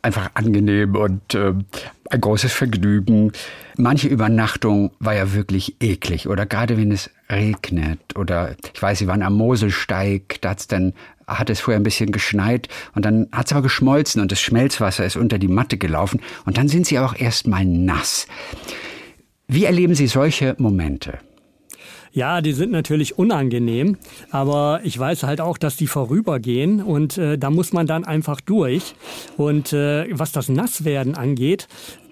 einfach 0.02 0.30
angenehm 0.34 0.96
und 0.96 1.34
äh, 1.34 1.54
ein 2.10 2.20
großes 2.20 2.52
Vergnügen. 2.52 3.32
Manche 3.76 4.08
Übernachtung 4.08 4.90
war 4.98 5.14
ja 5.14 5.32
wirklich 5.32 5.76
eklig 5.80 6.28
oder 6.28 6.44
gerade 6.44 6.76
wenn 6.76 6.90
es 6.90 7.10
regnet 7.30 8.00
oder 8.16 8.56
ich 8.74 8.82
weiß, 8.82 8.98
Sie 8.98 9.06
waren 9.06 9.22
am 9.22 9.34
Moselsteig, 9.34 10.38
da 10.40 10.50
hat's 10.50 10.66
dann 10.66 10.92
hat 11.28 11.50
es 11.50 11.60
vorher 11.60 11.78
ein 11.80 11.84
bisschen 11.84 12.10
geschneit 12.10 12.68
und 12.94 13.04
dann 13.04 13.28
hat 13.30 13.46
es 13.46 13.52
aber 13.52 13.62
geschmolzen 13.62 14.20
und 14.20 14.32
das 14.32 14.40
Schmelzwasser 14.40 15.06
ist 15.06 15.16
unter 15.16 15.38
die 15.38 15.48
Matte 15.48 15.78
gelaufen 15.78 16.20
und 16.44 16.58
dann 16.58 16.68
sind 16.68 16.86
Sie 16.86 16.98
auch 16.98 17.14
erstmal 17.14 17.64
nass. 17.64 18.26
Wie 19.46 19.64
erleben 19.64 19.94
Sie 19.94 20.08
solche 20.08 20.56
Momente? 20.58 21.18
Ja, 22.14 22.42
die 22.42 22.52
sind 22.52 22.72
natürlich 22.72 23.18
unangenehm, 23.18 23.96
aber 24.30 24.80
ich 24.84 24.98
weiß 24.98 25.22
halt 25.22 25.40
auch, 25.40 25.56
dass 25.56 25.76
die 25.76 25.86
vorübergehen 25.86 26.82
und 26.82 27.16
äh, 27.16 27.38
da 27.38 27.48
muss 27.48 27.72
man 27.72 27.86
dann 27.86 28.04
einfach 28.04 28.42
durch. 28.42 28.94
Und 29.38 29.72
äh, 29.72 30.06
was 30.10 30.30
das 30.30 30.50
Nasswerden 30.50 31.14
angeht, 31.14 31.68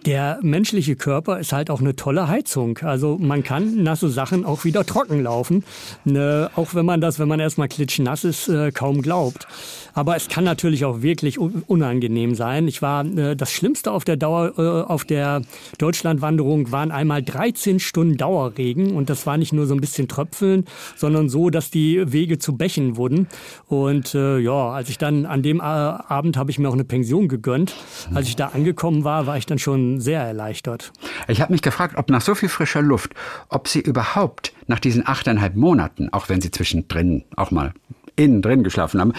der 0.07 0.39
menschliche 0.43 0.97
Körper 0.97 1.39
ist 1.39 1.53
halt 1.53 1.71
auch 1.71 1.81
eine 1.81 1.97
tolle 1.97 2.29
Heizung. 2.29 2.79
Also 2.79 3.19
man 3.19 3.43
kann 3.43 3.83
nasse 3.83 4.09
Sachen 4.09 4.45
auch 4.45 4.65
wieder 4.65 4.87
trocken 4.87 5.23
laufen, 5.23 5.65
ne, 6.05 6.51
auch 6.57 6.75
wenn 6.75 6.87
man 6.87 7.01
das, 7.01 7.19
wenn 7.19 7.29
man 7.29 7.41
erstmal 7.41 7.69
klitschnass 7.69 8.25
ist, 8.25 8.49
äh, 8.49 8.73
kaum 8.73 9.03
glaubt. 9.03 9.47
Aber 9.93 10.17
es 10.17 10.29
kann 10.29 10.45
natürlich 10.45 10.85
auch 10.85 11.03
wirklich 11.03 11.39
unangenehm 11.39 12.35
sein. 12.35 12.69
Ich 12.69 12.81
war 12.81 13.05
äh, 13.05 13.37
das 13.37 13.51
Schlimmste 13.51 13.93
auf 13.93 14.05
der 14.05 14.17
Dauer 14.17 14.53
äh, 14.59 14.91
auf 14.91 15.05
der 15.05 15.43
Deutschlandwanderung 15.79 16.73
waren 16.73 16.91
einmal 16.91 17.23
13 17.23 17.81
Stunden 17.81 18.17
Dauerregen 18.17 18.95
und 18.97 19.11
das 19.11 19.27
war 19.27 19.37
nicht 19.37 19.53
nur 19.53 19.67
so 19.67 19.75
ein 19.75 19.81
bisschen 19.81 20.09
Tröpfeln, 20.09 20.65
sondern 20.97 21.29
so, 21.29 21.51
dass 21.51 21.71
die 21.71 22.13
Wege 22.13 22.39
zu 22.39 22.57
Bächen 22.57 22.97
wurden. 22.97 23.29
Und 23.67 24.15
ja, 24.15 24.71
als 24.71 24.89
ich 24.89 24.99
dann 24.99 25.27
an 25.27 25.43
dem 25.43 25.61
Abend 25.61 26.37
habe 26.37 26.51
ich 26.51 26.59
mir 26.59 26.69
auch 26.69 26.75
eine 26.75 26.85
Pension 26.85 27.29
gegönnt. 27.29 27.75
Als 28.15 28.29
ich 28.29 28.37
da 28.37 28.49
angekommen 28.49 29.05
war, 29.05 29.27
war 29.27 29.37
ich 29.37 29.47
dann 29.47 29.59
schon 29.59 29.90
sehr 29.99 30.21
erleichtert. 30.21 30.93
Ich 31.27 31.41
habe 31.41 31.53
mich 31.53 31.63
gefragt, 31.63 31.97
ob 31.97 32.11
nach 32.11 32.21
so 32.21 32.35
viel 32.35 32.51
frischer 32.51 32.83
Luft, 32.83 33.15
ob 33.49 33.67
Sie 33.67 33.81
überhaupt 33.81 34.53
nach 34.67 34.79
diesen 34.79 35.07
achteinhalb 35.07 35.57
Monaten, 35.57 36.13
auch 36.13 36.29
wenn 36.29 36.43
Sie 36.43 36.51
zwischendrin 36.51 37.25
auch 37.35 37.51
mal 37.51 37.73
innen 38.17 38.43
drin 38.43 38.63
geschlafen 38.63 39.01
haben, 39.01 39.15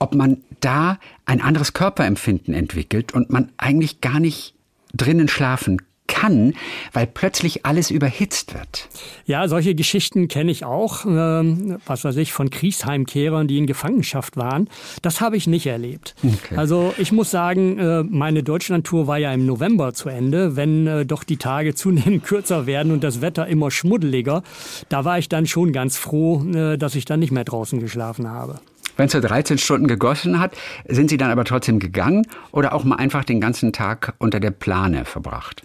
ob 0.00 0.14
man 0.14 0.38
da 0.60 0.98
ein 1.24 1.40
anderes 1.40 1.72
Körperempfinden 1.72 2.52
entwickelt 2.52 3.12
und 3.14 3.30
man 3.30 3.50
eigentlich 3.56 4.00
gar 4.00 4.18
nicht 4.18 4.54
drinnen 4.92 5.28
schlafen 5.28 5.80
kann, 6.10 6.54
weil 6.92 7.06
plötzlich 7.06 7.64
alles 7.64 7.90
überhitzt 7.90 8.52
wird. 8.52 8.88
Ja, 9.26 9.46
solche 9.48 9.74
Geschichten 9.74 10.28
kenne 10.28 10.50
ich 10.50 10.64
auch, 10.64 11.06
ähm, 11.06 11.78
was 11.86 12.04
weiß 12.04 12.16
ich, 12.16 12.32
von 12.32 12.50
Kriegsheimkehrern, 12.50 13.46
die 13.46 13.58
in 13.58 13.66
Gefangenschaft 13.66 14.36
waren. 14.36 14.68
Das 15.02 15.20
habe 15.20 15.36
ich 15.36 15.46
nicht 15.46 15.66
erlebt. 15.66 16.14
Okay. 16.22 16.56
Also 16.56 16.92
ich 16.98 17.12
muss 17.12 17.30
sagen, 17.30 17.78
äh, 17.78 18.02
meine 18.02 18.42
Deutschlandtour 18.42 19.06
war 19.06 19.18
ja 19.18 19.32
im 19.32 19.46
November 19.46 19.94
zu 19.94 20.08
Ende, 20.08 20.56
wenn 20.56 20.86
äh, 20.86 21.06
doch 21.06 21.24
die 21.24 21.36
Tage 21.36 21.74
zunehmend 21.80 22.24
kürzer 22.24 22.66
werden 22.66 22.92
und 22.92 23.04
das 23.04 23.20
Wetter 23.20 23.46
immer 23.46 23.70
schmuddeliger. 23.70 24.42
Da 24.88 25.04
war 25.04 25.18
ich 25.18 25.28
dann 25.28 25.46
schon 25.46 25.72
ganz 25.72 25.96
froh, 25.96 26.44
äh, 26.52 26.76
dass 26.76 26.96
ich 26.96 27.04
dann 27.04 27.20
nicht 27.20 27.32
mehr 27.32 27.44
draußen 27.44 27.78
geschlafen 27.78 28.28
habe. 28.28 28.60
Wenn 28.96 29.06
es 29.06 29.12
so 29.12 29.20
13 29.20 29.56
Stunden 29.56 29.86
gegossen 29.86 30.40
hat, 30.40 30.52
sind 30.86 31.08
Sie 31.08 31.16
dann 31.16 31.30
aber 31.30 31.44
trotzdem 31.44 31.78
gegangen 31.78 32.26
oder 32.52 32.74
auch 32.74 32.84
mal 32.84 32.96
einfach 32.96 33.24
den 33.24 33.40
ganzen 33.40 33.72
Tag 33.72 34.12
unter 34.18 34.40
der 34.40 34.50
Plane 34.50 35.06
verbracht? 35.06 35.62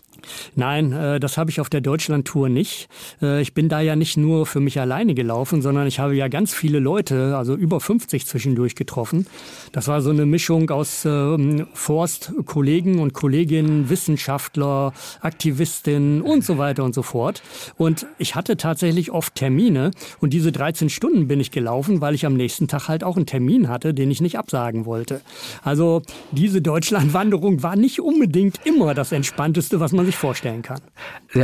Nein, 0.55 0.91
äh, 0.91 1.19
das 1.19 1.37
habe 1.37 1.51
ich 1.51 1.59
auf 1.59 1.69
der 1.69 1.81
Deutschlandtour 1.81 2.49
nicht. 2.49 2.87
Äh, 3.21 3.41
ich 3.41 3.53
bin 3.53 3.69
da 3.69 3.81
ja 3.81 3.95
nicht 3.95 4.17
nur 4.17 4.45
für 4.45 4.59
mich 4.59 4.79
alleine 4.79 5.13
gelaufen, 5.13 5.61
sondern 5.61 5.87
ich 5.87 5.99
habe 5.99 6.15
ja 6.15 6.27
ganz 6.27 6.53
viele 6.53 6.79
Leute, 6.79 7.35
also 7.37 7.55
über 7.55 7.79
50 7.79 8.25
zwischendurch 8.25 8.75
getroffen. 8.75 9.27
Das 9.71 9.87
war 9.87 10.01
so 10.01 10.09
eine 10.09 10.25
Mischung 10.25 10.69
aus 10.69 11.05
ähm, 11.05 11.67
Forstkollegen 11.73 12.99
und 12.99 13.13
Kolleginnen, 13.13 13.89
Wissenschaftler, 13.89 14.93
Aktivistinnen 15.21 16.21
und 16.21 16.43
so 16.43 16.57
weiter 16.57 16.83
und 16.83 16.95
so 16.95 17.03
fort. 17.03 17.41
Und 17.77 18.05
ich 18.17 18.35
hatte 18.35 18.57
tatsächlich 18.57 19.11
oft 19.11 19.35
Termine 19.35 19.91
und 20.19 20.33
diese 20.33 20.51
13 20.51 20.89
Stunden 20.89 21.27
bin 21.27 21.39
ich 21.39 21.51
gelaufen, 21.51 22.01
weil 22.01 22.15
ich 22.15 22.25
am 22.25 22.33
nächsten 22.33 22.67
Tag 22.67 22.87
halt 22.87 23.03
auch 23.03 23.15
einen 23.15 23.25
Termin 23.25 23.69
hatte, 23.69 23.93
den 23.93 24.11
ich 24.11 24.21
nicht 24.21 24.37
absagen 24.37 24.85
wollte. 24.85 25.21
Also 25.63 26.01
diese 26.31 26.61
Deutschlandwanderung 26.61 27.63
war 27.63 27.75
nicht 27.75 27.99
unbedingt 27.99 28.59
immer 28.63 28.93
das 28.93 29.11
Entspannteste, 29.11 29.79
was 29.79 29.91
man 29.91 30.05
sich 30.05 30.14
sich 30.15 30.19
vorstellen 30.19 30.61
kann. 30.61 30.81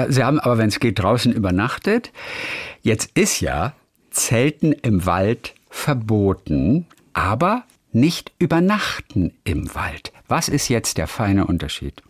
Sie 0.10 0.24
haben 0.24 0.40
aber, 0.40 0.58
wenn 0.58 0.70
es 0.70 0.80
geht, 0.80 1.00
draußen 1.00 1.32
übernachtet. 1.32 2.12
Jetzt 2.82 3.12
ist 3.18 3.42
ja 3.42 3.74
Zelten 4.10 4.74
im 4.74 5.06
Wald 5.06 5.54
verboten, 5.70 6.88
aber 7.14 7.64
nicht 7.92 8.32
übernachten 8.40 9.34
im 9.44 9.74
Wald. 9.76 10.14
Was 10.28 10.48
ist 10.48 10.70
jetzt 10.70 10.98
der 10.98 11.08
feine 11.08 11.46
Unterschied? 11.46 12.02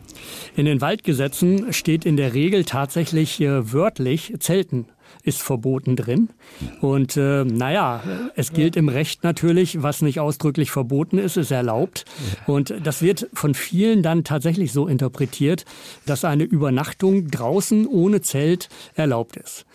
In 0.54 0.64
den 0.64 0.80
Waldgesetzen 0.80 1.72
steht 1.72 2.04
in 2.04 2.16
der 2.16 2.34
Regel 2.34 2.64
tatsächlich 2.64 3.40
äh, 3.40 3.72
wörtlich 3.72 4.34
Zelten 4.38 4.86
ist 5.22 5.42
verboten 5.42 5.96
drin. 5.96 6.28
Und 6.80 7.16
äh, 7.16 7.44
naja, 7.44 8.02
es 8.36 8.52
gilt 8.52 8.76
im 8.76 8.88
Recht 8.88 9.24
natürlich, 9.24 9.82
was 9.82 10.02
nicht 10.02 10.20
ausdrücklich 10.20 10.70
verboten 10.70 11.18
ist, 11.18 11.36
ist 11.36 11.50
erlaubt. 11.50 12.04
Und 12.46 12.74
das 12.82 13.02
wird 13.02 13.28
von 13.32 13.54
vielen 13.54 14.02
dann 14.02 14.24
tatsächlich 14.24 14.72
so 14.72 14.86
interpretiert, 14.86 15.64
dass 16.06 16.24
eine 16.24 16.44
Übernachtung 16.44 17.28
draußen 17.28 17.86
ohne 17.86 18.20
Zelt 18.20 18.68
erlaubt 18.94 19.36
ist. 19.36 19.66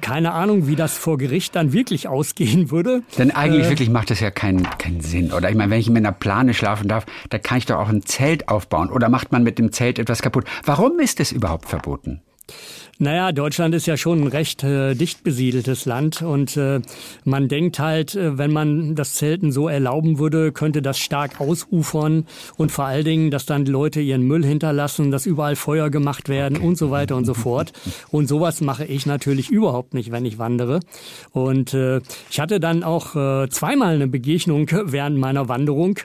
Keine 0.00 0.32
Ahnung, 0.32 0.68
wie 0.68 0.76
das 0.76 0.96
vor 0.96 1.18
Gericht 1.18 1.56
dann 1.56 1.72
wirklich 1.72 2.06
ausgehen 2.06 2.70
würde. 2.70 3.02
Denn 3.18 3.32
eigentlich 3.32 3.66
äh, 3.66 3.70
wirklich 3.70 3.90
macht 3.90 4.10
das 4.10 4.20
ja 4.20 4.30
keinen, 4.30 4.62
keinen 4.78 5.00
Sinn. 5.00 5.32
Oder 5.32 5.50
ich 5.50 5.56
meine, 5.56 5.72
wenn 5.72 5.80
ich 5.80 5.88
in 5.88 5.96
einer 5.96 6.12
Plane 6.12 6.54
schlafen 6.54 6.86
darf, 6.86 7.06
da 7.28 7.38
kann 7.38 7.58
ich 7.58 7.66
doch 7.66 7.76
auch 7.76 7.88
ein 7.88 8.02
Zelt 8.02 8.48
aufbauen. 8.48 8.90
Oder 8.90 9.08
macht 9.08 9.32
man 9.32 9.42
mit 9.42 9.58
dem 9.58 9.72
Zelt 9.72 9.98
etwas 9.98 10.22
kaputt? 10.22 10.44
Warum 10.64 11.00
ist 11.00 11.18
es 11.18 11.32
überhaupt 11.32 11.68
verboten? 11.68 12.22
Naja, 13.02 13.32
Deutschland 13.32 13.74
ist 13.74 13.86
ja 13.86 13.96
schon 13.96 14.20
ein 14.20 14.26
recht 14.26 14.62
äh, 14.62 14.94
dicht 14.94 15.24
besiedeltes 15.24 15.86
Land 15.86 16.20
und 16.20 16.58
äh, 16.58 16.82
man 17.24 17.48
denkt 17.48 17.78
halt, 17.78 18.14
äh, 18.14 18.36
wenn 18.36 18.52
man 18.52 18.94
das 18.94 19.14
Zelten 19.14 19.52
so 19.52 19.68
erlauben 19.68 20.18
würde, 20.18 20.52
könnte 20.52 20.82
das 20.82 20.98
stark 20.98 21.40
ausufern 21.40 22.26
und 22.58 22.70
vor 22.70 22.84
allen 22.84 23.06
Dingen, 23.06 23.30
dass 23.30 23.46
dann 23.46 23.64
Leute 23.64 24.02
ihren 24.02 24.24
Müll 24.24 24.44
hinterlassen, 24.44 25.10
dass 25.10 25.24
überall 25.24 25.56
Feuer 25.56 25.88
gemacht 25.88 26.28
werden 26.28 26.58
und 26.58 26.76
so 26.76 26.90
weiter 26.90 27.16
und 27.16 27.24
so 27.24 27.32
fort. 27.32 27.72
Und 28.10 28.28
sowas 28.28 28.60
mache 28.60 28.84
ich 28.84 29.06
natürlich 29.06 29.48
überhaupt 29.48 29.94
nicht, 29.94 30.12
wenn 30.12 30.26
ich 30.26 30.38
wandere. 30.38 30.80
Und 31.32 31.72
äh, 31.72 32.02
ich 32.30 32.38
hatte 32.38 32.60
dann 32.60 32.84
auch 32.84 33.16
äh, 33.16 33.48
zweimal 33.48 33.94
eine 33.94 34.08
Begegnung 34.08 34.66
während 34.84 35.16
meiner 35.16 35.48
Wanderung. 35.48 35.98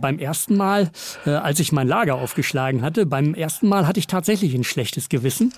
Beim 0.00 0.18
ersten 0.18 0.56
Mal, 0.56 0.92
äh, 1.26 1.30
als 1.32 1.60
ich 1.60 1.72
mein 1.72 1.88
Lager 1.88 2.14
aufgeschlagen 2.14 2.80
hatte, 2.80 3.04
beim 3.04 3.34
ersten 3.34 3.68
Mal 3.68 3.86
hatte 3.86 4.00
ich 4.00 4.06
tatsächlich 4.06 4.54
ein 4.54 4.64
schlechtes 4.64 5.10
Gewissen. 5.10 5.52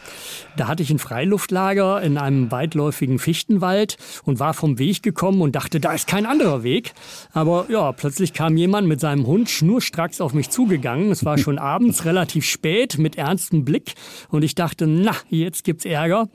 Da 0.57 0.69
hatte 0.69 0.83
ich 0.83 0.91
ein 0.91 0.99
Freiluftlager 0.99 2.01
in 2.03 2.19
einem 2.19 2.51
weitläufigen 2.51 3.19
Fichtenwald 3.19 3.97
und 4.25 4.41
war 4.41 4.55
vom 4.55 4.79
Weg 4.79 5.03
gekommen 5.03 5.41
und 5.41 5.57
dachte, 5.57 5.81
da 5.81 5.93
ist 5.93 6.07
kein 6.07 6.27
anderer 6.27 6.63
Weg. 6.63 6.93
Aber 7.33 7.67
ja, 7.69 7.93
plötzlich 7.93 8.33
kam 8.33 8.57
jemand 8.57 8.89
mit 8.89 9.01
seinem 9.01 9.27
Hund 9.27 9.51
schnurstracks 9.51 10.21
auf 10.21 10.35
mich 10.35 10.51
zugegangen. 10.51 11.11
Es 11.11 11.25
war 11.25 11.39
schon 11.39 11.59
abends 11.59 12.05
relativ 12.05 12.45
spät 12.45 12.99
mit 12.99 13.17
ernstem 13.17 13.65
Blick 13.65 13.95
und 14.29 14.43
ich 14.43 14.55
dachte, 14.55 14.87
na, 14.87 15.13
jetzt 15.29 15.65
gibt's 15.65 15.85
Ärger. 15.85 16.29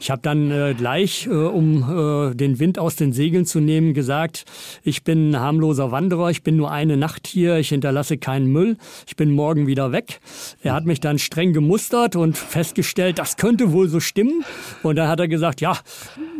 Ich 0.00 0.10
habe 0.10 0.22
dann 0.22 0.50
äh, 0.50 0.74
gleich, 0.76 1.26
äh, 1.26 1.30
um 1.30 2.30
äh, 2.30 2.34
den 2.34 2.58
Wind 2.58 2.78
aus 2.78 2.96
den 2.96 3.12
Segeln 3.12 3.46
zu 3.46 3.60
nehmen, 3.60 3.94
gesagt, 3.94 4.44
ich 4.82 5.04
bin 5.04 5.30
ein 5.30 5.40
harmloser 5.40 5.90
Wanderer, 5.90 6.30
ich 6.30 6.42
bin 6.42 6.56
nur 6.56 6.70
eine 6.70 6.96
Nacht 6.96 7.26
hier, 7.26 7.56
ich 7.58 7.70
hinterlasse 7.70 8.18
keinen 8.18 8.46
Müll, 8.46 8.76
ich 9.06 9.16
bin 9.16 9.30
morgen 9.30 9.66
wieder 9.66 9.92
weg. 9.92 10.20
Er 10.62 10.74
hat 10.74 10.84
mich 10.84 11.00
dann 11.00 11.18
streng 11.18 11.52
gemustert 11.52 12.16
und 12.16 12.36
festgestellt, 12.36 13.18
das 13.18 13.36
könnte 13.42 13.72
wohl 13.72 13.88
so 13.88 13.98
stimmen. 13.98 14.44
Und 14.84 14.94
dann 14.94 15.08
hat 15.08 15.18
er 15.18 15.26
gesagt, 15.26 15.60
ja, 15.60 15.76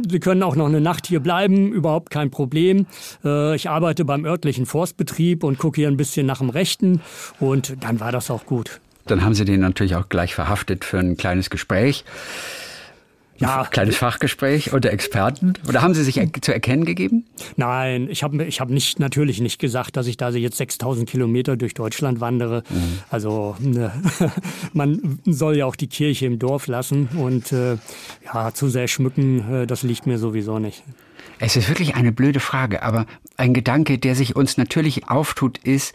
Sie 0.08 0.20
können 0.20 0.44
auch 0.44 0.54
noch 0.54 0.66
eine 0.66 0.80
Nacht 0.80 1.08
hier 1.08 1.18
bleiben, 1.18 1.72
überhaupt 1.72 2.10
kein 2.10 2.30
Problem. 2.30 2.86
Äh, 3.24 3.56
ich 3.56 3.68
arbeite 3.68 4.04
beim 4.04 4.24
örtlichen 4.24 4.66
Forstbetrieb 4.66 5.42
und 5.42 5.58
gucke 5.58 5.80
hier 5.80 5.88
ein 5.88 5.96
bisschen 5.96 6.26
nach 6.26 6.38
dem 6.38 6.50
Rechten. 6.50 7.00
Und 7.40 7.74
dann 7.80 7.98
war 7.98 8.12
das 8.12 8.30
auch 8.30 8.46
gut. 8.46 8.80
Dann 9.08 9.24
haben 9.24 9.34
Sie 9.34 9.44
den 9.44 9.58
natürlich 9.58 9.96
auch 9.96 10.08
gleich 10.08 10.36
verhaftet 10.36 10.84
für 10.84 11.00
ein 11.00 11.16
kleines 11.16 11.50
Gespräch. 11.50 12.04
Ja. 13.42 13.66
Kleines 13.70 13.96
Fachgespräch 13.96 14.72
unter 14.72 14.90
Experten? 14.90 15.54
Oder 15.68 15.82
haben 15.82 15.94
Sie 15.94 16.04
sich 16.04 16.20
zu 16.40 16.52
erkennen 16.52 16.84
gegeben? 16.84 17.24
Nein, 17.56 18.08
ich 18.10 18.22
habe 18.22 18.44
ich 18.44 18.60
hab 18.60 18.70
nicht, 18.70 19.00
natürlich 19.00 19.40
nicht 19.40 19.58
gesagt, 19.58 19.96
dass 19.96 20.06
ich 20.06 20.16
da 20.16 20.30
jetzt 20.30 20.56
6000 20.56 21.08
Kilometer 21.08 21.56
durch 21.56 21.74
Deutschland 21.74 22.20
wandere. 22.20 22.62
Mhm. 22.68 22.98
Also 23.10 23.56
ne, 23.58 23.92
man 24.72 25.18
soll 25.24 25.56
ja 25.56 25.66
auch 25.66 25.76
die 25.76 25.88
Kirche 25.88 26.26
im 26.26 26.38
Dorf 26.38 26.66
lassen 26.66 27.08
und 27.16 27.52
äh, 27.52 27.76
ja, 28.24 28.54
zu 28.54 28.68
sehr 28.68 28.88
schmücken, 28.88 29.62
äh, 29.62 29.66
das 29.66 29.82
liegt 29.82 30.06
mir 30.06 30.18
sowieso 30.18 30.58
nicht. 30.58 30.82
Es 31.38 31.56
ist 31.56 31.68
wirklich 31.68 31.96
eine 31.96 32.12
blöde 32.12 32.38
Frage, 32.38 32.82
aber 32.82 33.06
ein 33.36 33.52
Gedanke, 33.52 33.98
der 33.98 34.14
sich 34.14 34.36
uns 34.36 34.56
natürlich 34.56 35.08
auftut, 35.08 35.58
ist, 35.58 35.92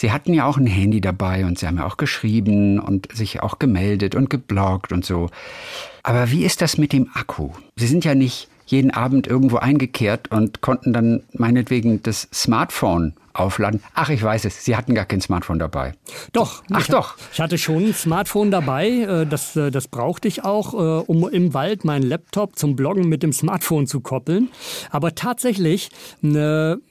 Sie 0.00 0.12
hatten 0.12 0.32
ja 0.32 0.46
auch 0.46 0.56
ein 0.56 0.66
Handy 0.66 1.02
dabei 1.02 1.44
und 1.44 1.58
Sie 1.58 1.66
haben 1.66 1.76
ja 1.76 1.84
auch 1.84 1.98
geschrieben 1.98 2.78
und 2.78 3.14
sich 3.14 3.42
auch 3.42 3.58
gemeldet 3.58 4.14
und 4.14 4.30
gebloggt 4.30 4.92
und 4.92 5.04
so. 5.04 5.28
Aber 6.02 6.30
wie 6.30 6.46
ist 6.46 6.62
das 6.62 6.78
mit 6.78 6.94
dem 6.94 7.10
Akku? 7.12 7.50
Sie 7.76 7.86
sind 7.86 8.06
ja 8.06 8.14
nicht 8.14 8.48
jeden 8.64 8.92
Abend 8.92 9.26
irgendwo 9.26 9.58
eingekehrt 9.58 10.30
und 10.30 10.62
konnten 10.62 10.94
dann 10.94 11.22
meinetwegen 11.34 12.02
das 12.02 12.28
Smartphone 12.32 13.12
aufladen. 13.34 13.82
Ach, 13.92 14.08
ich 14.08 14.22
weiß 14.22 14.46
es, 14.46 14.64
Sie 14.64 14.74
hatten 14.74 14.94
gar 14.94 15.04
kein 15.04 15.20
Smartphone 15.20 15.58
dabei. 15.58 15.92
Doch. 16.32 16.62
Ach 16.70 16.80
ich, 16.80 16.86
doch. 16.86 17.16
Ich 17.34 17.40
hatte 17.40 17.58
schon 17.58 17.88
ein 17.88 17.94
Smartphone 17.94 18.50
dabei. 18.50 18.88
Äh, 18.88 19.26
das, 19.26 19.54
äh, 19.54 19.70
das 19.70 19.86
brauchte 19.86 20.28
ich 20.28 20.44
auch, 20.44 20.72
äh, 20.72 21.04
um 21.04 21.28
im 21.28 21.52
Wald 21.52 21.84
meinen 21.84 22.08
Laptop 22.08 22.58
zum 22.58 22.74
Bloggen 22.74 23.06
mit 23.06 23.22
dem 23.22 23.34
Smartphone 23.34 23.86
zu 23.86 24.00
koppeln. 24.00 24.48
Aber 24.90 25.14
tatsächlich 25.14 25.90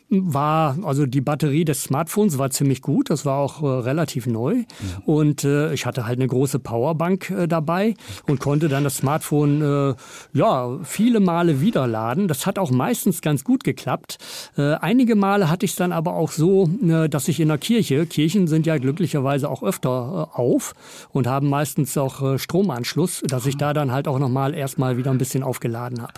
war, 0.10 0.78
also 0.84 1.06
die 1.06 1.22
Batterie 1.22 1.66
des 1.66 1.84
Smartphones 1.84 2.38
war 2.38 2.50
ziemlich 2.50 2.82
gut, 2.82 3.10
das 3.10 3.26
war 3.26 3.38
auch 3.38 3.62
äh, 3.62 3.66
relativ 3.66 4.26
neu. 4.26 4.56
Ja. 4.56 4.66
Und 5.06 5.44
äh, 5.44 5.74
ich 5.74 5.86
hatte 5.86 6.06
halt 6.06 6.20
eine 6.20 6.28
große 6.28 6.60
Powerbank 6.60 7.30
äh, 7.30 7.48
dabei 7.48 7.94
und 8.28 8.40
konnte 8.40 8.70
dann 8.70 8.84
das 8.84 8.98
Smartphone 8.98 9.62
äh, 9.62 9.96
ja 10.34 10.80
viele 10.84 11.20
Male 11.20 11.62
wieder 11.62 11.86
laden. 11.88 12.28
Das 12.28 12.46
hat 12.48 12.58
auch 12.58 12.72
meistens 12.72 13.22
ganz 13.22 13.44
gut 13.44 13.64
geklappt. 13.64 14.18
Äh, 14.58 14.74
einige 14.76 15.16
Male 15.16 15.50
hatte 15.50 15.66
ich 15.66 15.72
es 15.72 15.78
dann 15.78 15.92
aber 15.92 16.14
auch 16.14 16.32
so, 16.32 16.70
äh, 16.84 17.08
dass 17.08 17.28
ich 17.28 17.40
in 17.40 17.50
der 17.50 17.60
Kirche, 17.60 18.06
Kirchen 18.06 18.48
sind 18.48 18.66
ja 18.66 18.78
glücklicherweise 18.78 19.50
auch 19.50 19.62
öfter 19.62 20.30
äh, 20.36 20.38
auf 20.40 20.74
und 21.12 21.28
haben 21.28 21.50
meistens 21.50 21.98
auch 21.98 22.40
Stromanschluss, 22.40 23.22
dass 23.28 23.46
ich 23.46 23.58
da 23.58 23.74
dann 23.74 23.92
halt 23.92 24.08
auch 24.08 24.20
nochmal 24.20 24.54
erstmal 24.54 24.98
wieder 24.98 25.12
ein 25.12 25.18
bisschen 25.18 25.44
aufgeladen 25.44 26.02
habe. 26.02 26.14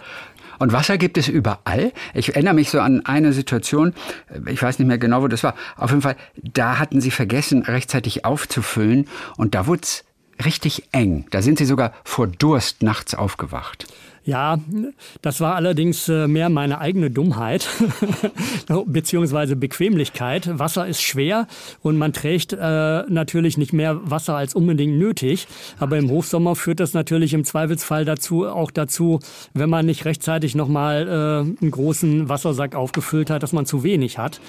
Und 0.61 0.73
Wasser 0.73 0.99
gibt 0.99 1.17
es 1.17 1.27
überall. 1.27 1.91
Ich 2.13 2.29
erinnere 2.29 2.53
mich 2.53 2.69
so 2.69 2.79
an 2.81 3.03
eine 3.03 3.33
Situation, 3.33 3.95
ich 4.45 4.61
weiß 4.61 4.77
nicht 4.77 4.87
mehr 4.87 4.99
genau, 4.99 5.23
wo 5.23 5.27
das 5.27 5.41
war. 5.41 5.55
Auf 5.75 5.89
jeden 5.89 6.03
Fall, 6.03 6.15
da 6.35 6.77
hatten 6.77 7.01
sie 7.01 7.09
vergessen, 7.09 7.63
rechtzeitig 7.63 8.25
aufzufüllen 8.25 9.07
und 9.37 9.55
da 9.55 9.65
wurde 9.65 9.87
richtig 10.45 10.83
eng. 10.91 11.25
Da 11.31 11.41
sind 11.41 11.57
sie 11.57 11.65
sogar 11.65 11.93
vor 12.03 12.27
Durst 12.27 12.83
nachts 12.83 13.15
aufgewacht. 13.15 13.87
Ja, 14.23 14.59
das 15.23 15.41
war 15.41 15.55
allerdings 15.55 16.07
äh, 16.07 16.27
mehr 16.27 16.49
meine 16.49 16.79
eigene 16.79 17.09
Dummheit 17.09 17.67
beziehungsweise 18.85 19.55
Bequemlichkeit. 19.55 20.59
Wasser 20.59 20.85
ist 20.85 21.01
schwer 21.01 21.47
und 21.81 21.97
man 21.97 22.13
trägt 22.13 22.53
äh, 22.53 22.57
natürlich 23.09 23.57
nicht 23.57 23.73
mehr 23.73 23.99
Wasser 24.03 24.35
als 24.35 24.53
unbedingt 24.53 24.99
nötig. 24.99 25.47
Aber 25.79 25.97
im 25.97 26.11
Hochsommer 26.11 26.55
führt 26.55 26.79
das 26.79 26.93
natürlich 26.93 27.33
im 27.33 27.45
Zweifelsfall 27.45 28.05
dazu, 28.05 28.47
auch 28.47 28.69
dazu, 28.69 29.19
wenn 29.55 29.71
man 29.71 29.87
nicht 29.87 30.05
rechtzeitig 30.05 30.53
nochmal 30.53 31.07
äh, 31.07 31.61
einen 31.61 31.71
großen 31.71 32.29
Wassersack 32.29 32.75
aufgefüllt 32.75 33.31
hat, 33.31 33.41
dass 33.41 33.53
man 33.53 33.65
zu 33.65 33.83
wenig 33.83 34.19
hat. 34.19 34.39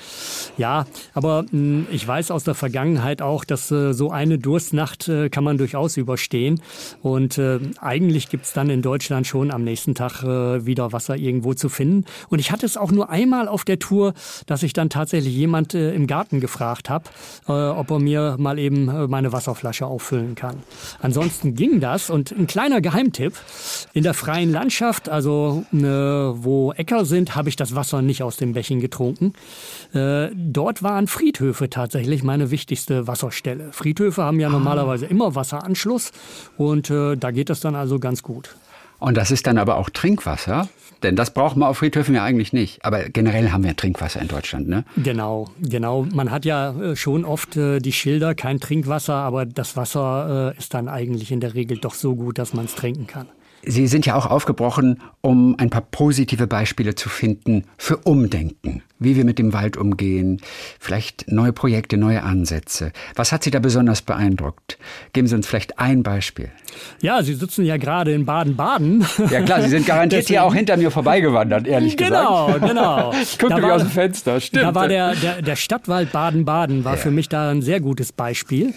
Ja, 0.59 0.85
aber 1.15 1.45
mh, 1.45 1.49
hm, 1.51 1.87
ich 1.91 2.07
weiß 2.07 2.31
aus 2.31 2.45
der 2.45 2.55
Vergangenheit 2.55 3.23
auch, 3.23 3.45
dass 3.45 3.71
äh, 3.71 3.95
so 3.95 4.11
eine 4.11 4.39
Durstnacht 4.39 5.09
äh, 5.09 5.31
kann 5.31 5.45
man 5.45 5.57
durchaus 5.57 5.97
überstehen. 5.97 6.61
Und 7.01 7.39
äh, 7.39 7.59
eigentlich 7.81 8.29
gibt's 8.29 8.53
dann 8.53 8.69
in 8.69 8.83
Deutschland 8.83 9.27
schon 9.27 9.51
am 9.51 9.62
am 9.63 9.65
nächsten 9.65 9.95
Tag 9.95 10.25
äh, 10.25 10.67
wieder 10.67 10.93
Wasser 10.93 11.17
irgendwo 11.17 11.55
zu 11.55 11.69
finden. 11.69 12.05
Und 12.29 12.41
ich 12.41 12.51
hatte 12.51 12.67
es 12.67 12.77
auch 12.77 12.91
nur 12.91 13.11
einmal 13.11 13.47
auf 13.47 13.65
der 13.65 13.79
Tour, 13.79 14.13
dass 14.47 14.65
ich 14.65 14.73
dann 14.73 14.91
tatsächlich 14.91 15.35
jemand 15.35 15.75
äh, 15.75 15.95
im 15.95 16.09
Garten 16.09 16.41
gefragt 16.41 16.91
habe, 16.91 17.05
äh, 17.49 17.53
ob 17.53 17.91
er 17.91 18.01
mir 18.01 18.37
mal 18.39 18.59
eben 18.59 18.89
äh, 18.89 19.07
meine 19.07 19.33
Wasserflasche 19.33 19.87
auffüllen 19.87 20.35
kann. 20.35 20.57
Ansonsten 21.01 21.55
ging 21.55 21.81
das. 21.81 22.11
Und 22.11 22.33
ein 22.33 22.49
kleiner 22.49 22.81
Geheimtipp, 22.81 23.35
in 23.93 24.03
der 24.03 24.15
freien 24.15 24.51
Landschaft, 24.51 25.09
also 25.09 25.65
äh, 25.73 25.79
wo 25.79 26.73
Äcker 26.73 27.05
sind, 27.05 27.37
habe 27.37 27.49
ich 27.49 27.57
das 27.57 27.77
Wasser 27.77 28.03
nicht 28.03 28.23
aus 28.25 28.37
dem 28.37 28.55
Bächen 28.55 28.81
getrunken. 28.81 29.35
Äh, 29.95 30.31
dort 30.35 30.83
waren 30.83 31.07
Friedhöfe 31.07 31.71
tatsächlich 31.71 32.25
meine 32.25 32.51
wichtigste 32.51 33.07
Wasserstelle. 33.07 33.71
Friedhöfe 33.71 34.25
haben 34.25 34.41
ja 34.41 34.49
ah. 34.49 34.53
normalerweise 34.53 35.07
immer 35.07 35.37
Wasseranschluss 35.37 36.11
und 36.57 36.91
da 36.91 37.31
geht 37.31 37.49
das 37.49 37.61
dann 37.61 37.75
also 37.75 37.99
ganz 37.99 38.23
gut. 38.23 38.57
Und 39.03 39.17
das 39.17 39.33
ist 39.33 39.49
dann 39.49 39.59
aber 39.59 39.79
auch 39.79 39.91
Trinkwasser, 39.91 40.69
denn 41.03 41.17
das 41.17 41.35
braucht 41.35 41.57
man 41.57 41.69
auf 41.69 41.79
Friedhöfen 41.79 42.15
ja 42.15 42.23
eigentlich 42.23 42.53
nicht. 42.53 42.85
Aber 42.85 43.09
generell 43.09 43.51
haben 43.51 43.65
wir 43.65 43.77
Trinkwasser 43.77 44.23
in 44.23 44.29
Deutschland, 44.29 44.69
ne? 44.69 44.85
Genau, 44.97 45.51
genau. 45.61 46.07
Man 46.15 46.31
hat 46.31 46.45
ja 46.45 46.71
äh, 46.71 46.95
schon 46.95 47.25
oft 47.25 47.57
äh, 47.57 47.81
die 47.81 47.91
Schilder, 47.91 48.37
kein 48.37 48.61
Trinkwasser, 48.61 49.15
aber 49.15 49.45
das 49.45 49.77
Wasser 49.77 50.53
äh, 50.55 50.59
ist 50.59 50.73
dann 50.75 50.89
eigentlich 50.89 51.33
in 51.33 51.41
der 51.41 51.55
Regel 51.55 51.79
doch 51.79 51.95
so 51.95 52.15
gut, 52.15 52.39
dass 52.39 52.55
man 52.55 52.67
es 52.67 52.77
trinken 52.77 53.09
kann. 53.09 53.27
Sie 53.65 53.87
sind 53.87 54.07
ja 54.07 54.17
auch 54.17 54.27
aufgebrochen, 54.27 55.01
um 55.21 55.55
ein 55.59 55.71
paar 55.71 55.83
positive 55.83 56.47
Beispiele 56.47 56.95
zu 56.95 57.09
finden 57.09 57.65
für 57.79 57.99
Umdenken 57.99 58.83
wie 59.05 59.17
wir 59.17 59.25
mit 59.25 59.39
dem 59.39 59.53
Wald 59.53 59.77
umgehen, 59.77 60.41
vielleicht 60.79 61.31
neue 61.31 61.53
Projekte, 61.53 61.97
neue 61.97 62.23
Ansätze. 62.23 62.93
Was 63.15 63.33
hat 63.33 63.43
Sie 63.45 63.51
da 63.51 63.59
besonders 63.59 64.03
beeindruckt? 64.03 64.79
Geben 65.13 65.27
Sie 65.27 65.35
uns 65.35 65.47
vielleicht 65.47 65.79
ein 65.79 66.03
Beispiel. 66.03 66.51
Ja, 67.01 67.23
Sie 67.23 67.35
sitzen 67.35 67.65
ja 67.65 67.77
gerade 67.77 68.13
in 68.13 68.25
Baden-Baden. 68.25 69.05
Ja 69.31 69.43
klar, 69.43 69.63
Sie 69.63 69.69
sind 69.69 69.87
garantiert 69.93 70.29
hier 70.29 70.45
auch 70.45 70.55
hinter 70.55 70.77
mir 70.77 70.91
vorbeigewandert, 70.91 71.67
ehrlich 71.67 71.97
genau, 71.97 72.47
gesagt. 72.47 72.69
Genau, 72.69 73.11
genau. 73.11 73.23
Ich 73.23 73.39
gucke 73.39 73.73
aus 73.73 73.83
dem 73.83 73.91
Fenster, 73.91 74.41
stimmt. 74.41 74.65
Da 74.65 74.75
war 74.75 74.89
der, 74.89 75.15
der, 75.15 75.43
der 75.43 75.57
Stadtwald 75.57 76.13
Baden-Baden 76.13 76.85
war 76.85 76.95
ja. 76.95 77.01
für 77.01 77.11
mich 77.11 77.29
da 77.29 77.51
ein 77.51 77.63
sehr 77.63 77.81
gutes 77.81 78.13
Beispiel. 78.13 78.73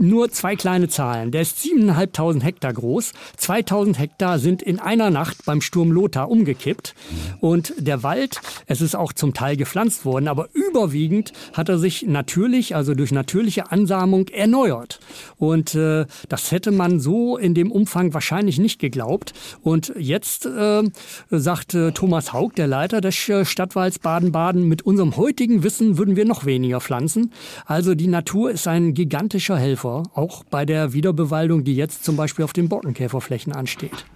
Nur 0.00 0.30
zwei 0.30 0.54
kleine 0.54 0.88
Zahlen. 0.88 1.32
Der 1.32 1.42
ist 1.42 1.58
7.500 1.58 2.42
Hektar 2.42 2.72
groß. 2.72 3.12
2.000 3.36 3.96
Hektar 3.96 4.17
sind 4.38 4.62
in 4.62 4.80
einer 4.80 5.10
Nacht 5.10 5.44
beim 5.44 5.60
Sturm 5.60 5.92
Lothar 5.92 6.30
umgekippt. 6.30 6.94
Und 7.40 7.72
der 7.78 8.02
Wald, 8.02 8.40
es 8.66 8.80
ist 8.80 8.96
auch 8.96 9.12
zum 9.12 9.32
Teil 9.32 9.56
gepflanzt 9.56 10.04
worden, 10.04 10.28
aber 10.28 10.48
überwiegend 10.52 11.32
hat 11.52 11.68
er 11.68 11.78
sich 11.78 12.02
natürlich, 12.06 12.74
also 12.74 12.94
durch 12.94 13.12
natürliche 13.12 13.70
Ansamung 13.70 14.28
erneuert. 14.28 15.00
Und 15.36 15.74
äh, 15.74 16.06
das 16.28 16.50
hätte 16.50 16.72
man 16.72 17.00
so 17.00 17.36
in 17.36 17.54
dem 17.54 17.70
Umfang 17.70 18.12
wahrscheinlich 18.12 18.58
nicht 18.58 18.80
geglaubt. 18.80 19.32
Und 19.62 19.92
jetzt 19.96 20.46
äh, 20.46 20.82
sagt 21.30 21.74
äh, 21.74 21.92
Thomas 21.92 22.32
Haug, 22.32 22.54
der 22.56 22.66
Leiter 22.66 23.00
des 23.00 23.28
äh, 23.28 23.44
Stadtwalds 23.44 24.00
Baden-Baden, 24.00 24.66
mit 24.66 24.82
unserem 24.82 25.16
heutigen 25.16 25.62
Wissen 25.62 25.96
würden 25.96 26.16
wir 26.16 26.24
noch 26.24 26.44
weniger 26.44 26.80
pflanzen. 26.80 27.32
Also 27.66 27.94
die 27.94 28.08
Natur 28.08 28.50
ist 28.50 28.66
ein 28.66 28.94
gigantischer 28.94 29.56
Helfer, 29.56 30.02
auch 30.14 30.42
bei 30.44 30.64
der 30.64 30.92
Wiederbewaldung, 30.92 31.64
die 31.64 31.76
jetzt 31.76 32.04
zum 32.04 32.16
Beispiel 32.16 32.44
auf 32.44 32.52
den 32.52 32.68
Borkenkäferflächen 32.68 33.52
ansteht. 33.52 34.07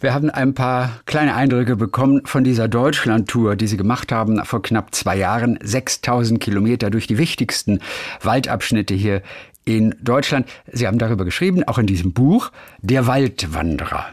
Wir 0.00 0.12
haben 0.12 0.28
ein 0.28 0.54
paar 0.54 1.00
kleine 1.06 1.34
Eindrücke 1.34 1.76
bekommen 1.76 2.22
von 2.26 2.44
dieser 2.44 2.68
Deutschland-Tour, 2.68 3.56
die 3.56 3.66
Sie 3.66 3.76
gemacht 3.76 4.12
haben 4.12 4.44
vor 4.44 4.62
knapp 4.62 4.94
zwei 4.94 5.16
Jahren. 5.16 5.58
6000 5.62 6.40
Kilometer 6.40 6.90
durch 6.90 7.06
die 7.06 7.16
wichtigsten 7.16 7.80
Waldabschnitte 8.22 8.92
hier 8.92 9.22
in 9.64 9.94
Deutschland. 10.02 10.46
Sie 10.70 10.86
haben 10.86 10.98
darüber 10.98 11.24
geschrieben, 11.24 11.64
auch 11.64 11.78
in 11.78 11.86
diesem 11.86 12.12
Buch, 12.12 12.50
Der 12.82 13.06
Waldwanderer. 13.06 14.06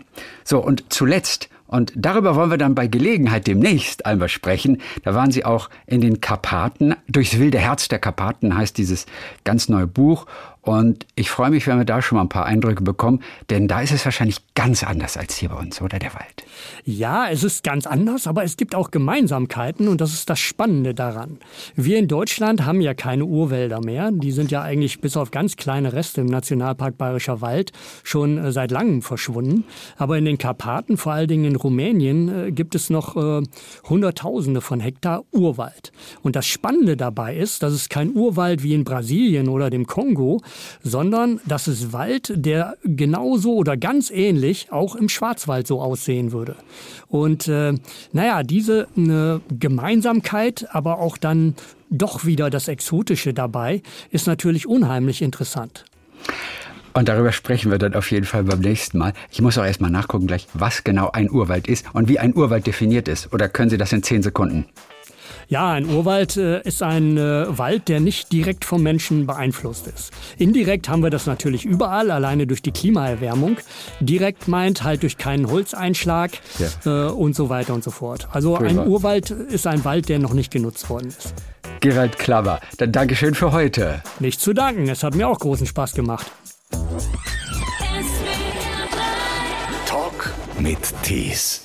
So, 0.43 0.59
und 0.59 0.85
zuletzt 0.93 1.49
und 1.71 1.93
darüber 1.95 2.35
wollen 2.35 2.51
wir 2.51 2.57
dann 2.57 2.75
bei 2.75 2.87
Gelegenheit 2.87 3.47
demnächst 3.47 4.05
einmal 4.05 4.27
sprechen. 4.27 4.81
Da 5.03 5.15
waren 5.15 5.31
Sie 5.31 5.45
auch 5.45 5.69
in 5.85 6.01
den 6.01 6.19
Karpaten. 6.19 6.95
Durchs 7.07 7.39
wilde 7.39 7.59
Herz 7.59 7.87
der 7.87 7.99
Karpaten 7.99 8.57
heißt 8.57 8.77
dieses 8.77 9.05
ganz 9.45 9.69
neue 9.69 9.87
Buch. 9.87 10.25
Und 10.63 11.07
ich 11.15 11.31
freue 11.31 11.49
mich, 11.49 11.65
wenn 11.65 11.77
wir 11.77 11.85
da 11.85 12.01
schon 12.01 12.17
mal 12.17 12.21
ein 12.21 12.29
paar 12.29 12.45
Eindrücke 12.45 12.83
bekommen, 12.83 13.21
denn 13.49 13.67
da 13.67 13.81
ist 13.81 13.91
es 13.91 14.05
wahrscheinlich 14.05 14.37
ganz 14.53 14.83
anders 14.83 15.17
als 15.17 15.35
hier 15.35 15.49
bei 15.49 15.55
uns, 15.55 15.81
oder 15.81 15.97
der 15.97 16.13
Wald? 16.13 16.43
Ja, 16.85 17.29
es 17.29 17.43
ist 17.43 17.63
ganz 17.63 17.87
anders, 17.87 18.27
aber 18.27 18.43
es 18.43 18.57
gibt 18.57 18.75
auch 18.75 18.91
Gemeinsamkeiten 18.91 19.87
und 19.87 20.01
das 20.01 20.13
ist 20.13 20.29
das 20.29 20.39
Spannende 20.39 20.93
daran. 20.93 21.39
Wir 21.75 21.97
in 21.97 22.07
Deutschland 22.07 22.63
haben 22.65 22.79
ja 22.79 22.93
keine 22.93 23.25
Urwälder 23.25 23.81
mehr. 23.83 24.11
Die 24.11 24.31
sind 24.31 24.51
ja 24.51 24.61
eigentlich 24.61 25.01
bis 25.01 25.17
auf 25.17 25.31
ganz 25.31 25.55
kleine 25.55 25.93
Reste 25.93 26.21
im 26.21 26.27
Nationalpark 26.27 26.97
Bayerischer 26.97 27.41
Wald 27.41 27.71
schon 28.03 28.37
äh, 28.37 28.51
seit 28.51 28.69
langem 28.69 29.01
verschwunden. 29.01 29.63
Aber 29.97 30.17
in 30.17 30.25
den 30.25 30.37
Karpaten, 30.37 30.97
vor 30.97 31.13
allen 31.13 31.27
Dingen 31.27 31.45
in 31.45 31.55
Rumänien, 31.55 32.47
äh, 32.47 32.51
gibt 32.51 32.75
es 32.75 32.89
noch 32.91 33.15
äh, 33.15 33.41
Hunderttausende 33.89 34.61
von 34.61 34.79
Hektar 34.79 35.23
Urwald. 35.31 35.91
Und 36.21 36.35
das 36.35 36.45
Spannende 36.45 36.97
dabei 36.97 37.35
ist, 37.35 37.63
dass 37.63 37.73
es 37.73 37.89
kein 37.89 38.15
Urwald 38.15 38.61
wie 38.61 38.75
in 38.75 38.83
Brasilien 38.83 39.49
oder 39.49 39.69
dem 39.69 39.87
Kongo, 39.87 40.41
sondern 40.83 41.39
das 41.45 41.67
ist 41.67 41.93
Wald, 41.93 42.33
der 42.35 42.75
genauso 42.83 43.55
oder 43.55 43.77
ganz 43.77 44.09
ähnlich 44.09 44.71
auch 44.71 44.95
im 44.95 45.09
Schwarzwald 45.09 45.67
so 45.67 45.81
aussehen 45.81 46.31
würde. 46.31 46.55
Und 47.07 47.47
äh, 47.47 47.73
naja, 48.11 48.43
diese 48.43 48.87
äh, 48.97 49.39
Gemeinsamkeit, 49.53 50.67
aber 50.71 50.99
auch 50.99 51.17
dann 51.17 51.55
doch 51.89 52.25
wieder 52.25 52.49
das 52.49 52.67
Exotische 52.67 53.33
dabei, 53.33 53.81
ist 54.11 54.27
natürlich 54.27 54.67
unheimlich 54.67 55.21
interessant. 55.21 55.85
Und 56.93 57.07
darüber 57.07 57.31
sprechen 57.31 57.71
wir 57.71 57.77
dann 57.77 57.93
auf 57.95 58.11
jeden 58.11 58.25
Fall 58.25 58.43
beim 58.43 58.59
nächsten 58.59 58.97
Mal. 58.97 59.13
Ich 59.31 59.41
muss 59.41 59.57
auch 59.57 59.63
erstmal 59.63 59.91
nachgucken 59.91 60.27
gleich, 60.27 60.47
was 60.53 60.83
genau 60.83 61.09
ein 61.11 61.31
Urwald 61.31 61.67
ist 61.67 61.85
und 61.93 62.09
wie 62.09 62.19
ein 62.19 62.35
Urwald 62.35 62.67
definiert 62.67 63.07
ist. 63.07 63.33
Oder 63.33 63.47
können 63.47 63.69
Sie 63.69 63.77
das 63.77 63.93
in 63.93 64.03
zehn 64.03 64.21
Sekunden? 64.21 64.65
Ja, 65.51 65.71
ein 65.71 65.89
Urwald 65.89 66.37
äh, 66.37 66.61
ist 66.61 66.81
ein 66.81 67.17
äh, 67.17 67.57
Wald, 67.57 67.89
der 67.89 67.99
nicht 67.99 68.31
direkt 68.31 68.63
vom 68.63 68.83
Menschen 68.83 69.27
beeinflusst 69.27 69.85
ist. 69.85 70.11
Indirekt 70.37 70.87
haben 70.87 71.03
wir 71.03 71.09
das 71.09 71.25
natürlich 71.25 71.65
überall, 71.65 72.09
alleine 72.09 72.47
durch 72.47 72.61
die 72.61 72.71
Klimaerwärmung. 72.71 73.57
Direkt 73.99 74.47
meint 74.47 74.85
halt 74.85 75.03
durch 75.03 75.17
keinen 75.17 75.51
Holzeinschlag 75.51 76.31
ja. 76.57 77.07
äh, 77.07 77.11
und 77.11 77.35
so 77.35 77.49
weiter 77.49 77.73
und 77.73 77.83
so 77.83 77.91
fort. 77.91 78.29
Also 78.31 78.53
Prima. 78.53 78.83
ein 78.83 78.87
Urwald 78.87 79.29
ist 79.29 79.67
ein 79.67 79.83
Wald, 79.83 80.07
der 80.07 80.19
noch 80.19 80.31
nicht 80.33 80.53
genutzt 80.53 80.89
worden 80.89 81.09
ist. 81.09 81.33
Gerald 81.81 82.17
Klaver, 82.17 82.61
dann 82.77 82.93
Dankeschön 82.93 83.35
für 83.35 83.51
heute. 83.51 84.01
Nicht 84.21 84.39
zu 84.39 84.53
danken, 84.53 84.87
es 84.87 85.03
hat 85.03 85.15
mir 85.15 85.27
auch 85.27 85.39
großen 85.39 85.67
Spaß 85.67 85.95
gemacht. 85.95 86.31
Talk 89.85 90.33
mit 90.57 90.79
Tees. 91.03 91.60